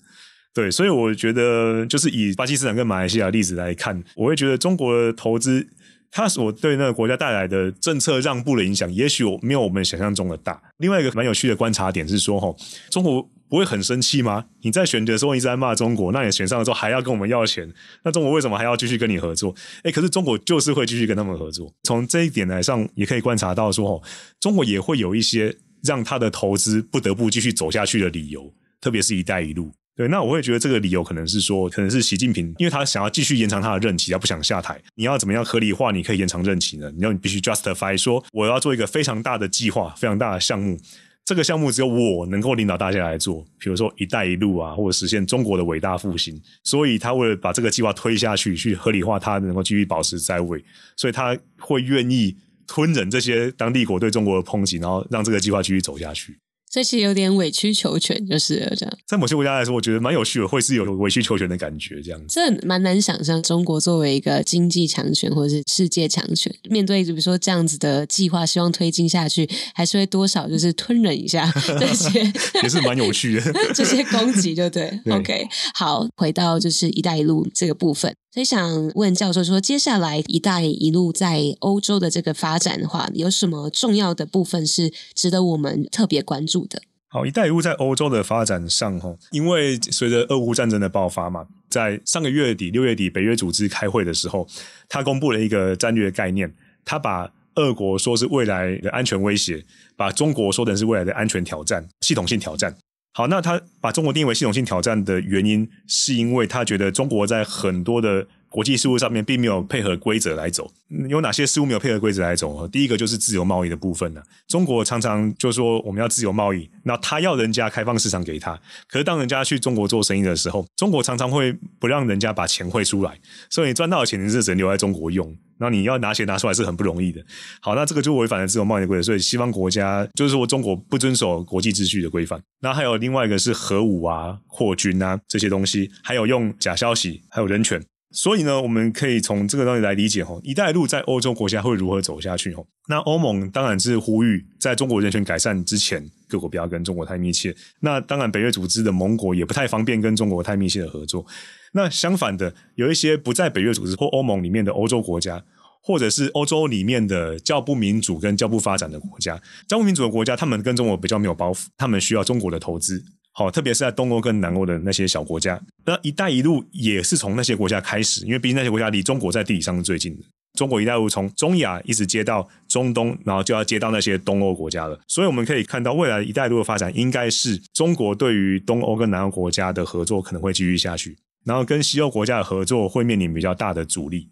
[0.55, 5.68] 对，所以我觉得就是以巴基斯坦跟马来西亚例子来看，我会觉得中国的投资。
[6.11, 10.61] 它所对那个国家带来的政策让步的影响，也许没有我们想象中的大。
[10.79, 12.57] 另外一个蛮有趣的观察点是说，吼，
[12.90, 14.47] 中国不会很生气吗？
[14.62, 17.71] 你在选举的时候一直在骂中国，那你选上的时候还要跟我们要钱，
[18.05, 19.55] 那中国为什么还要继续跟你合作？
[19.85, 21.73] 诶，可是中国就是会继续跟他们合作。
[21.85, 24.03] 从这一点来上，也可以观察到说，吼，
[24.40, 29.71] 中国也会有一些让他的投资不得不继续走下去的理由，特别是一带一路。
[29.98, 34.80] 对，那我会觉得这个理由可能是说，可能是习近平，因为他想要继续延长他的任期，他不想下台。
[34.94, 36.88] 你要怎么样合理化你可以延长任期呢？
[36.92, 40.78] 你要你必须 justify 说，我要做一个非常大的计划，非常大的项目。
[41.24, 46.40] 这个项目只有我能够领导大家来做，比如说“一带一路”啊，或者实现中国的伟大复兴。
[46.62, 50.64] 所以他为了把这个计划推下去，去合理化他能够继续保持在位，
[50.96, 52.37] 所以他会愿意
[52.68, 56.38] 吞忍这些当地国对中国的抨击，然后让这个计划继续走下去。
[56.70, 58.98] 这其实有点委曲求全，就是这样。
[59.07, 62.26] 在某些国家来说，我觉得蛮有趣的，会是有委曲求全的感觉，这样子。
[62.28, 71.50] 这蛮难想象，中国作为一个经济强权或者是世界强权，面对比如说这样子的计划，希望推进下去，还是会多少就是吞忍一下
[71.81, 72.20] 这些，
[72.62, 73.52] 也是蛮有趣的。
[73.74, 78.14] 这些攻击，对不对，对？OK，好，回到就是“一带一路”这个部分。
[78.38, 86.81] 所以想问教授说，接下来“一带一路”在欧洲的这个发展的话，有什么重要的部分是值得我们特别关注的？
[87.09, 94.46] 好，“一带一路”在欧洲的发展上，哈，因为随着俄乌战争的爆发嘛，在上个月底六月底，北约组织开会的时候，
[94.88, 99.61] 他公布了一个战略概念，他把俄国说是未来的安全威胁，
[99.96, 102.72] 把中国说成是未来的安全挑战、系统性挑战。
[103.18, 110.70] 好，那他把中国定义为系统性挑战的原因，是因为他觉得中国在很多的国际事务上面并没有配合规则来走。
[111.08, 112.66] 有哪些事务没有配合规则来走？
[112.68, 114.22] 第一个就是自由贸易的部分呢。
[114.46, 118.58] 中国常常就说我们要自由贸易，那他要人家开放市场给他，
[118.88, 123.18] 可是当人家去中国做生意的时候，中国常常会不让人家把钱汇出来，
[123.50, 125.37] 所以你赚到的钱你是只能留在中国用。
[125.61, 127.20] 那你要拿钱拿出来是很不容易的。
[127.61, 132.40] 好，那这个就违反了自由贸易的规则，所以西方国家就是说中国不遵守国际秩序的规范。
[132.61, 137.84] 那还有另外一个是核武啊、扩军啊这些东西，还有用假消息，还有人权。
[138.11, 142.64] 所以呢，我们可以从这个东西来理解哈，一带一路在欧洲国家会如何走下去哈。
[142.88, 147.55] 那欧盟当然是呼吁，在中国人权改善之前，各国不要跟中国太密切。
[147.81, 151.27] 那当然，北约组织的盟国也不太方便跟中国太密切的合作。
[151.73, 155.44] 那相反的，有一些不在北约组织或欧盟里面的欧洲国家，
[155.83, 163.05] 或者是欧洲里面的较不民主跟较不发展的国家，较不民主的国家，他们跟中国比较没有包袱，他们需要中国的投资。
[163.38, 170.24] 好，特别是在东欧跟南欧的那些小国家，那“一带一路”也是从那些国家开始，因为毕竟那些国家离中国在地理上是最近的。
[170.55, 174.98] 中国“一带一路”从中亚一直接到中东，然后就要接到那些东欧国家了。
[175.07, 181.16] 所以我们可以看到，未来“一带一路”的发展，应该是中国对于东欧跟南欧国家的合作可能会继续下去。
[181.44, 184.29] 然后跟西欧国家的合作会面临比较大的阻力，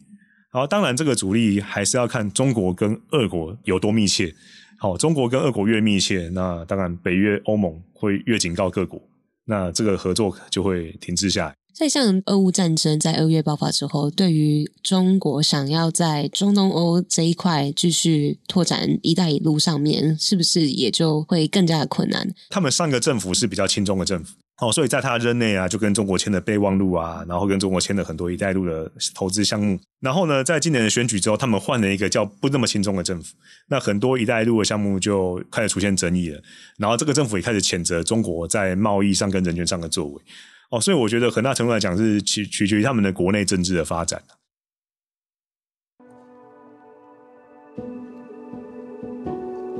[0.51, 4.35] 好当然这个阻力还是要看中国跟俄国有多密切。
[4.79, 9.01] 好，中国跟俄国越密切，那当然北约欧盟会越警告各国，
[9.47, 11.55] 那这个合作就会停滞下来。
[11.75, 22.33] 所以像俄乌战争在二月爆发之后，对于中国想要在中东欧这一块继续拓展“一带一路”上面，是不是也就会更加的困难？
[22.49, 24.35] 他们上个政府是比较亲中的政府。
[24.59, 29.79] 哦，所以在他任内啊，就跟中国签了备忘录啊，然后跟中国签了很多“一带一路”的投资项目。
[30.01, 33.35] 然后呢，在今年的选举之后，他们换了一个叫不那么轻松的政府，
[33.69, 36.40] 那很多“一带一路”的项目就开始出现争议了。
[36.79, 40.23] 然后这个政府也开始谴责中国在贸易上跟人权上的作为。
[40.71, 44.23] 哦，所以我觉得很大程度来讲是取取决于他们的国内政治的发展。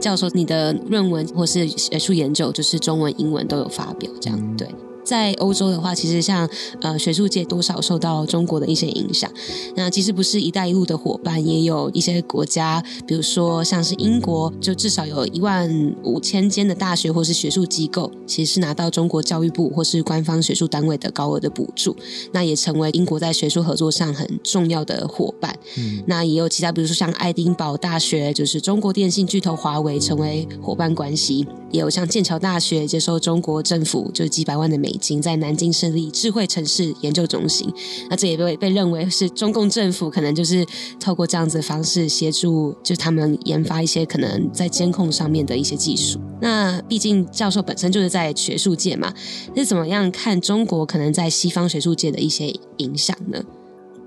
[0.07, 4.69] 教授，你的论文或是学术研究，就是中文、英文都有发表，这样对。
[5.07, 6.49] 在欧洲的话，其实像
[6.83, 9.31] 呃学术界多少受到中国的一些影响。
[9.77, 21.97] 那其实不是“一带一路”的伙伴，也有一些国家，比如说像是英国，就至少有一万五千间的大学或是学术机构，其实是拿到中国教育部或是官方学术单位的高额的补助，
[22.33, 25.57] 那也成为英国在学术合作上很重要的伙伴。
[25.79, 34.96] 嗯，那也有其他，比如说像爱丁堡大学，就是中国电信巨头华为成为伙伴关系，也有像剑桥大学接受中国政府就几百万的美。
[34.97, 37.71] 已经在南京设立智慧城市研究中心，
[38.09, 40.67] 那这也被被认为是中共政府可能就是
[40.99, 46.19] 透过这样子的方式协助，就他们研发一些可能在监控上面的一些技术。
[46.41, 49.13] 那毕竟教授本身就是在学术界嘛，
[49.55, 53.39] 是怎么样看中国可能在西方学术界的一些影响呢？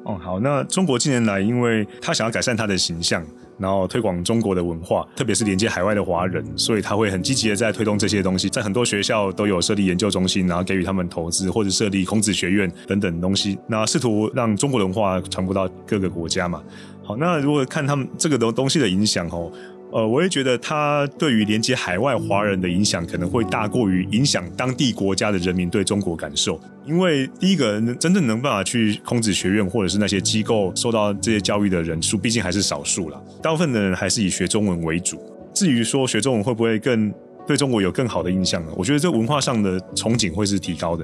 [0.06, 3.24] 哦，好，那中国近年来，因为他想要改善他的形象。
[3.60, 16.64] 然后推广中国的文化，特别是连接海外的华人，所以他会很积极的在推动这些东西，在很多学校都有设立研究中心，然后给予他们投资，或者设立孔子学院等等东西，那试图让中国文化传播到各个国家嘛。
[17.04, 19.52] 好，那如果看他们这个东东西的影响哦。
[19.92, 35.20] 呃，我也觉得它对于连接海外华人的影响可能会大过于影响当地国家的人民对中国感受，因为第一个真正能办法去孔子学院或者是那些机构受到这些教育的人数，毕竟还是少数了，大部分的人还是以学中文为主。
[35.54, 37.12] 至于说学中文会不会更
[37.48, 38.72] 对中国有更好的印象呢？
[38.78, 41.04] 我觉得这文化上的憧憬会是提高的。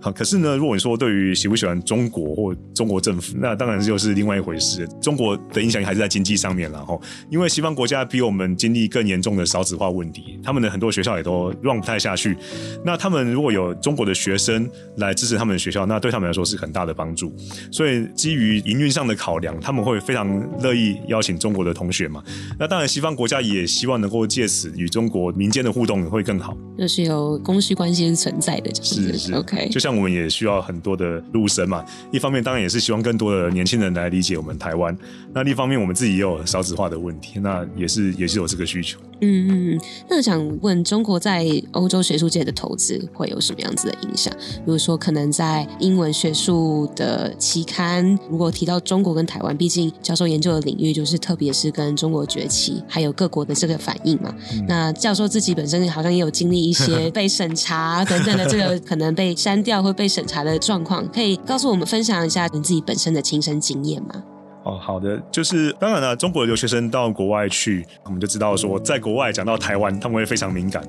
[0.00, 4.86] 好，可是呢，如果你说对于喜不喜欢中国或中国政府，那当然就是另外一回事。
[5.00, 6.96] 中国的影响还是在经济上面了哈，
[7.28, 12.36] 因为西方国家比我们经历更严重的少子化问题，他们的很多学校也都 run 不太下去。
[12.84, 17.34] 那他们如果有中国的学生来支持他们的学校，那对他们来说是很大的帮助。
[17.72, 20.28] 所以基于营运上的考量，他们会非常
[20.60, 22.22] 乐意邀请中国的同学嘛。
[22.58, 26.56] 那当然，西方国家也希望能够借此与中国民间的互动会更好。
[26.78, 29.85] 就是有供需关系是存在的，就是，是是 OK，就像。
[29.86, 34.96] 像我们也需要很多的陆生嘛，一方面当然也是希望更多的年轻人来理解我们台湾，
[35.36, 38.98] 那另一方面我们自己也有少子化的问题，那也是也是有这个需求。
[39.20, 44.32] 嗯嗯，那我想想问，中国在欧洲学术界的投资会有什么样子的影响？
[44.34, 54.34] 比如说，可能在英文学术的期刊，如果提到中国跟台湾，毕竟教授研究的领域就是特别是跟中国崛起，还有各国的这个反应嘛。
[54.54, 64.24] 嗯、那教授自己本身好像也有经历一些 被审查等等的这个可能被删掉或被审查的状况，可以告诉我们分享一下你自己本身的亲身经验吗？
[64.66, 70.82] 哦，好的，就是当然了，中国的留学生到国外去，我们就知道说，在国外讲到台湾，他们会非常敏感，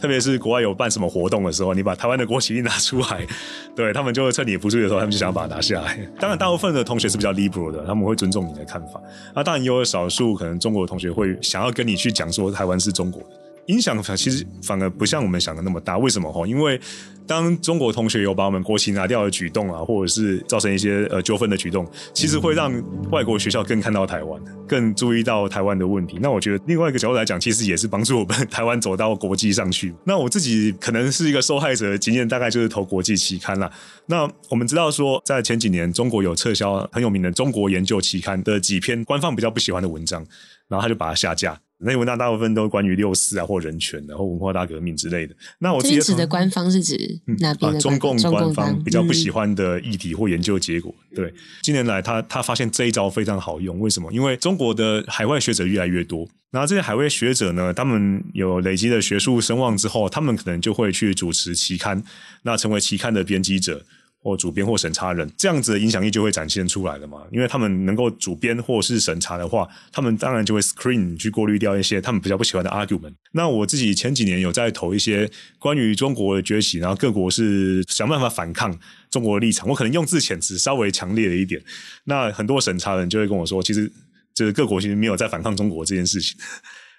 [0.00, 3.26] 特别是国外有办什么活动的时候，你把台湾的国旗一拿出来，
[3.74, 5.98] 对他们就会趁你不注意的时候，他们就想要把它拿下来。
[6.20, 9.02] 当然，大部分的同学是比较 liberal 的，他们会尊重你的看法。
[9.34, 13.43] 那当然也有少数可能中国的同学会想要跟你去讲说台湾是中国的。
[13.66, 16.46] 影响其实反而不像我们想的那么大，为什么哈？
[16.46, 16.80] 因为
[17.26, 22.70] 当中国同学有把我们国旗拿掉的举动啊，或者是造成一些呃纠纷的举动，其实会让
[23.10, 24.38] 外国学校更看到台湾，
[24.68, 26.18] 更注意到台湾的问题。
[26.20, 29.94] 那我觉得另外一个角度来讲，其实也是帮助我们 台湾走到国际上去。
[30.04, 33.70] 那我自己可能是一个受害者的经验，大概就是投国际期刊啦。
[34.06, 40.22] 那我们知道说，在前几年中国有撤销很有名的中国研究期刊的几篇官方比较不喜欢的文章，
[40.68, 41.58] 然后他就把它下架。
[41.84, 45.34] 那些文章大部分都关于六四啊，或人权的，或文化大革命之类的。
[45.58, 47.80] 那我记得指的官方是指哪边的、嗯啊？
[47.80, 50.94] 中共官方比较不喜欢的议题或研究结果。
[51.10, 53.78] 嗯、对，近年来他他发现这一招非常好用。
[53.78, 54.12] 为什么？
[54.12, 62.02] 因为中国的海外学者越来越多，然后这些海外学者呢，他们有累积的学术声望之后，他们可能就会去主持期刊，
[62.42, 63.84] 那成为期刊的编辑者。
[64.24, 67.24] 或主编或审查人，这样子的影响力就会展现出来了嘛？
[67.30, 73.12] 因为他们能够主编或是审查的话，他们当然就会 screen 去过滤掉一些他们比较不喜欢的 argument。
[73.32, 78.74] 那我自己前几年有在投一些关于中国的崛起，然后各国是想办法反抗
[79.10, 81.62] 中国的立场，我可能用字遣词稍微强烈了一点。
[82.04, 83.92] 那很多审查人就会跟我说，其实
[84.34, 86.34] 就是各国其实没有在反抗中国这件事情。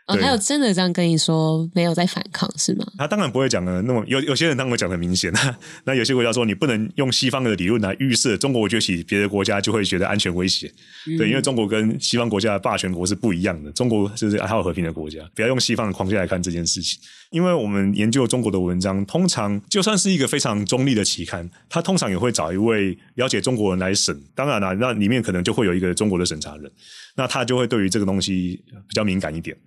[0.07, 2.85] 哦，他有真的这样跟你说，没有在反抗是吗？
[2.95, 5.33] 他当然不会讲的那么有，有些人当然会讲的明显。
[5.83, 10.71] 那有些国家说，你不能用西方的理论来预设中国崛起，别的国家就会觉得安全威胁。
[11.07, 16.99] 嗯、对，因为中国跟西方国家的霸权国是不一样的，中国就是爱好和平的国家，不要用西方的框架来看这件事情。
[17.31, 24.15] 因为我们研究中国的文章，通常就算是一个非常中立的期刊，他通常也会找一位了解中国人来审。
[24.35, 26.71] 当然了、啊，那里面可能就会有一个中国的审查人，
[27.15, 29.57] 那他就会对于这个东西比较敏感一点。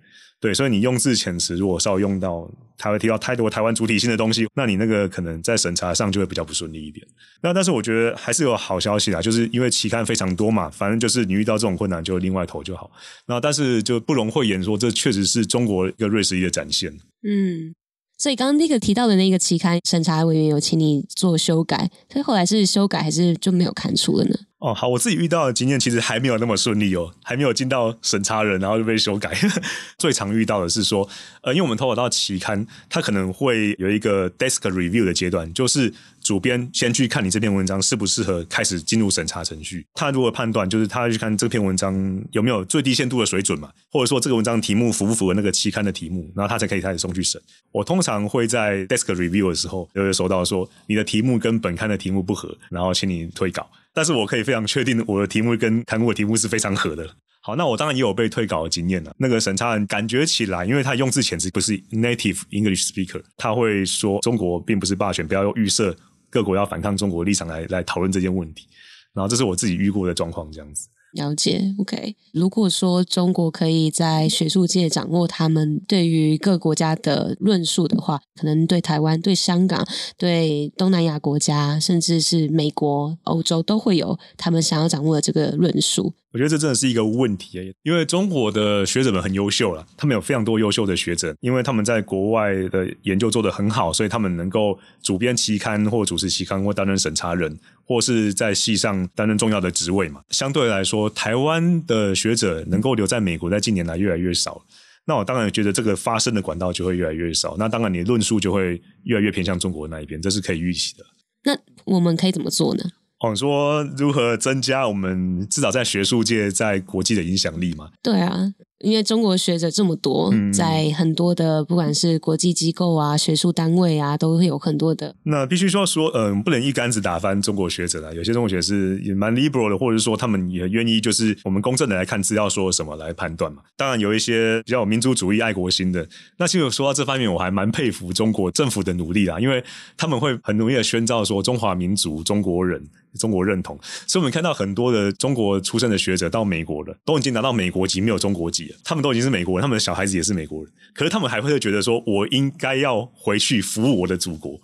[0.41, 7.05] 对，所以你用字遣词，如果稍微用到，他会提到太多台湾主体性的东西，那你那个可能在审查上就会比较不顺利一点。
[7.41, 12.89] 那但是我觉得还是有好消息啦，就是因为期刊非常多嘛，反正就是你遇到这种困难就另外投就好。
[13.27, 16.89] 那但是就不容讳言说，这确实是中国一个锐实力的展现。
[17.23, 17.75] 嗯，
[18.17, 24.35] 所以刚刚那个提到的那个期刊审查委员有请你做修改，所以后来是修改还是就没有刊出了呢？
[24.59, 29.33] 哦，好，我自己遇到的经验其实还没有那么顺利哦，还没有进到审查人，然后就被修改。
[29.97, 31.07] 最常遇到的是说，
[31.41, 35.93] 呃，因为我们投稿到期刊，它可能会有一个 desk review 的阶段，就是
[36.29, 39.83] 主编先去看你这篇文章适不适合开始进入审查程序。
[39.95, 47.41] 他如果判断就是他去看这篇文章有没有最低限度的水准嘛，或者说这个文章题目符不符合那个期刊的题目，然后他才可以开始送去审。
[47.71, 53.67] 我通常会在 desk review 的时候就会收到说你的题目跟本刊的题目不合，然后请你退稿。
[53.91, 57.09] 但是我可以非常确定，我的题目跟刊物的题目是非常合的。
[57.41, 59.11] 好，那我当然也有被退稿的经验了。
[59.17, 65.95] 那个审查人感觉起来，因为他用字遣词不是 native English speaker，他会说中国并不是霸权，不要用预设
[66.29, 68.67] 各国要反抗中国的立场来来讨论这件问题。
[69.13, 70.87] 然后这是我自己遇过的状况，这样子。
[71.13, 72.15] 了解，OK。
[72.33, 79.83] 如果说中国可以在学术界掌握他们对于各国家的论述的话，可能对台湾、对香港、
[80.17, 86.13] 对东南亚国家，甚至是美国、欧洲，都会有他们想要掌握的这个论述。
[86.31, 100.21] 我觉得这真的是一个问题，因为中国的学者们很优秀了，他们有非常多优秀的学者，因为他们在国外的研究做得很好，所以他们能够主编期刊或主持期刊或担任审查人，或是在系上担任重要的职位嘛。
[100.29, 104.63] 相对来说，台湾的学者能够留在美国，在近年来越来越少。
[105.05, 111.03] 那我当然觉得这个发声的管道就会越来越少，那当然你论述就会越来越偏向中国那一边，这是可以预期的。
[111.43, 112.83] 那我们可以怎么做呢？
[113.19, 117.89] 哦，说如何增加我们至少在学术界在国际的影响力嘛？
[118.01, 118.53] 对啊。
[118.79, 125.13] 因为中国学者这么多，在很多的不管是国际机构啊、学术单位啊，都会有很多的。
[125.23, 128.13] 那必须说说，嗯，不能一竿子打翻中国学者啦。
[128.13, 133.61] 有些中国学者是也蛮 liberal 的，或者是说他们也愿意就是我们公正的来看资料说什么来判断嘛。
[133.75, 136.07] 当然有一些比较有民族主义、爱国心的。
[136.37, 139.61] 那其实说到这方面，我还蛮佩服中国政府的努力啦，因为
[139.97, 142.81] 他们会很努力的宣召说中华民族、中国人、
[143.19, 143.77] 中国认同。
[144.07, 148.68] 所以我们看到很多的中国出生的学者到美国了，都已经拿到美国籍，没有中国籍。
[148.83, 154.59] 他们都已经是美国人，他们的小孩子也是美国人，可是他们还会觉得说，我应该要回去服务我的祖国。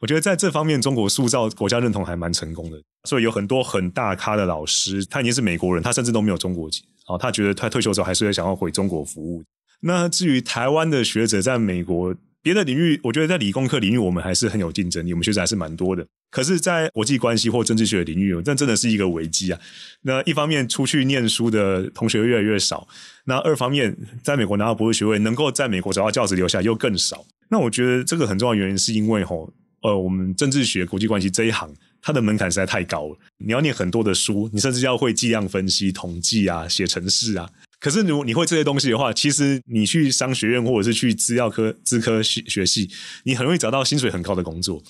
[0.00, 2.80] 我觉得在这方面，中国塑造国家认同还蛮成功的。
[3.04, 9.42] 所以有很多很大咖的老师，他已经是美国人，他甚至都没有中国籍，哦，他觉得他退休之后还是会想要回中国服务。
[9.80, 16.06] 那至于台湾的学者在美国别的领域，我觉得在理工科领域我们还是很有竞争力，我们学生还是蛮多的。
[16.30, 19.60] 可是，在国际关系或政治学领域，这真的是一个危机啊！
[20.02, 22.86] 那一方面，出去念书的同学越来越少；
[23.24, 27.26] 那二方面，在美国拿到博士学位，能够在美国找到教职留下又更少。
[27.48, 31.68] 那我觉得这个很重要原因，是因为吼，呃，我们政治学、国际关系这一行，
[32.00, 33.18] 它的门槛实在太高了。
[33.38, 37.50] 你要念很多的书，你甚至要会计量分析、统计啊、写程式啊。
[37.80, 42.88] 可是，如果你会这些东西的话，其实你去商学院或者是去资料科、资科学学系，
[43.24, 44.82] 你很容易找到薪水很高的工作。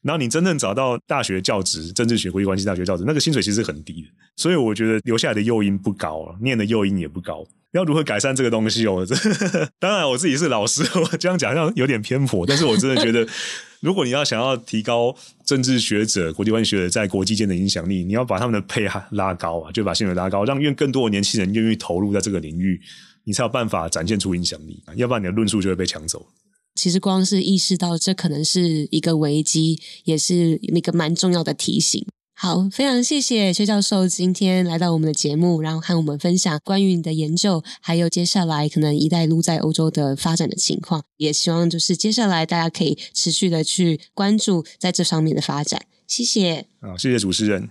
[0.00, 7.44] 然后你真正找到大学教职，政治学、国际关系大学教职，那个薪水其实很低的，所以我觉得留下来的诱因不高，念的诱因也不高。
[7.72, 9.04] 要如何改善这个东西哦？
[9.06, 9.14] 这
[9.78, 13.26] 当然我自己是老师， 我这样讲好像有点偏颇，但是我真的觉得，
[13.80, 15.14] 如果你要想要提高
[15.44, 22.80] 政治学者、国际关系学者在国际间的影响力，你要把他们的配拉高啊，就把薪水拉高，让愿更多的年轻人愿意投入在这个领域，
[23.24, 26.26] 你才有办法展现出影响力，要不然你的论述就会被抢走。
[26.74, 32.06] 其实光是意识到这可能是一个危机，也是一个蛮重要的提醒。
[32.40, 41.02] 好，非常谢谢薛教授今天来到我们的节目，然后和我们分享关于你的研究，还有接下来可能“一带一路”在欧洲的发展的情况。
[41.16, 45.82] 也希望就是接下来大家可以持续的去关注在这上面的发展。
[46.06, 46.66] 谢谢。
[46.80, 47.68] 好，谢谢主持人。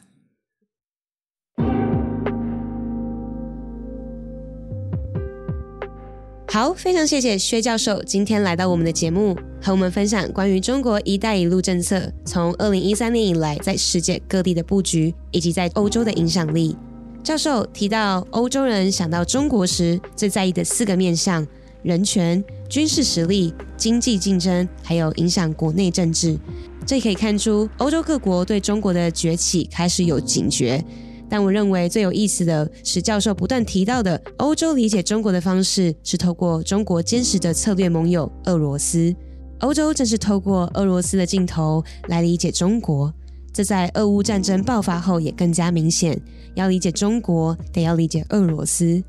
[6.49, 16.75] 好，非常谢谢薛教授今天来到我们的节目，和我们分享关于中国“一带一路”政策从二零一三年以来在世界各地的布局，以及在欧洲的影响力。
[17.21, 21.45] 教授提到，欧洲人想到中国时最在意的四个面向：
[21.83, 26.39] 人权、军事实力、经济竞争，还有影响国内政治。
[26.85, 30.81] 这可以看出，欧洲各国对中国的崛起开始有警觉。
[31.29, 39.13] 但我认为最有意思的是，教授不断提到的欧洲理解中国的方式是透过中国坚实的策略盟友俄罗斯。
[39.59, 43.13] 欧洲正是透过俄罗斯的镜头来理解中国，
[43.51, 46.19] 这在俄乌战争爆发后也更加明显。
[46.53, 49.03] 要理解中国，得要理解俄罗斯。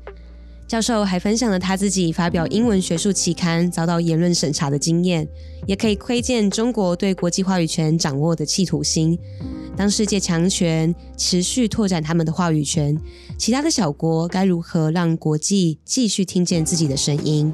[0.67, 5.27] 教授还分享了他自己发表英文学术期刊遭到言论审查的经验，
[5.65, 9.17] 也可以窥见中国对国际话语权掌握的企图心。
[9.79, 12.99] 当世界强权持续拓展他们的话语权，
[13.37, 17.53] 其他的小国该如何让国际继续听见自己的声音？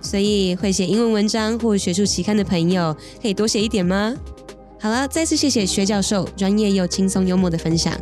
[0.00, 4.16] 所以，会写英文文章或学术期刊的朋友，可以多写一点吗？
[4.80, 7.92] 好了，再次谢谢薛教授专业又轻松幽默的分享。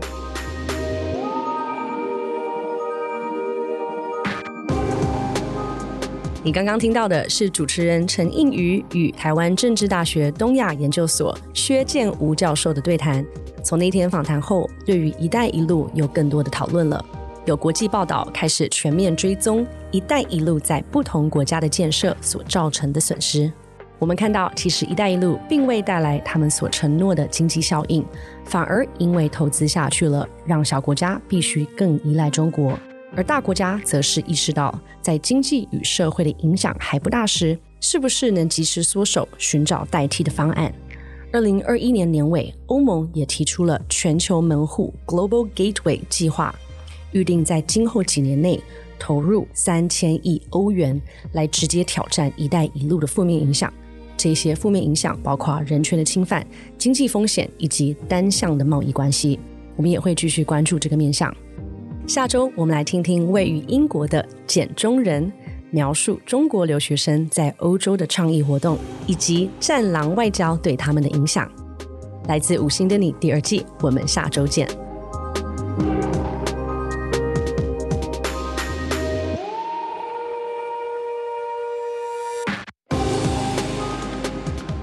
[6.44, 13.24] 你刚刚听到的是主持人陈映瑜与台湾政治大学东亚研究所薛建吾教授的对谈。
[13.62, 17.02] 从那天访谈后，对于“一带一路”有更多的讨论了。
[17.46, 23.50] 有国际报道开始全面追踪“一带一路”在不同国家的建设所造成的损失。
[23.98, 28.04] 我们看到，其实“一带一路”并未带来他们所承诺的经济效应，
[28.44, 32.78] 反而因为投资下去了，让小国家必须更依赖中国，
[33.16, 40.72] 而大国家则是意识到，在经济与社会的影响还不大时，是不是能及时缩手，寻找代替的方案？
[41.32, 46.54] 二零二一年年尾，欧盟也提出了全球门户 （Global Gateway） 计划，
[47.12, 48.60] 预定在今后几年内
[48.98, 51.00] 投入三千亿欧元，
[51.32, 53.72] 来直接挑战“一带一路”的负面影响。
[54.16, 56.46] 这些负面影响包括人权的侵犯、
[56.78, 59.38] 经济风险以及单向的贸易关系。
[59.76, 61.34] 我们也会继续关注这个面向。
[62.06, 65.32] 下周我们来听听位于英国的简中人。
[65.70, 68.78] 描述中国留学生在欧洲的倡议活动，
[69.08, 71.50] 以及“战狼外交”对他们的影响。
[72.28, 74.68] 来自五星的你第二季，我们下周见。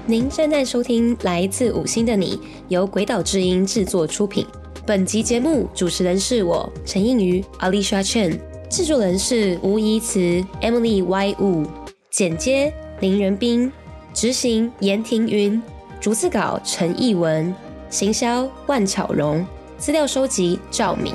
[0.04, 2.36] 您正在收听《来自五星的你》，
[2.68, 4.46] 由鬼岛之音制作出品。
[4.84, 8.36] 本集节目主持人是我陈映瑜，Alicia Chen。
[8.68, 10.18] 制作人是吴怡慈、
[10.60, 11.64] Emily Y Wu，
[12.10, 13.70] 剪接林仁斌，
[14.12, 15.62] 执行严庭云，
[16.00, 17.54] 逐字稿陈艺文，
[17.90, 19.46] 行销万巧荣，
[19.78, 21.14] 资料收集赵敏。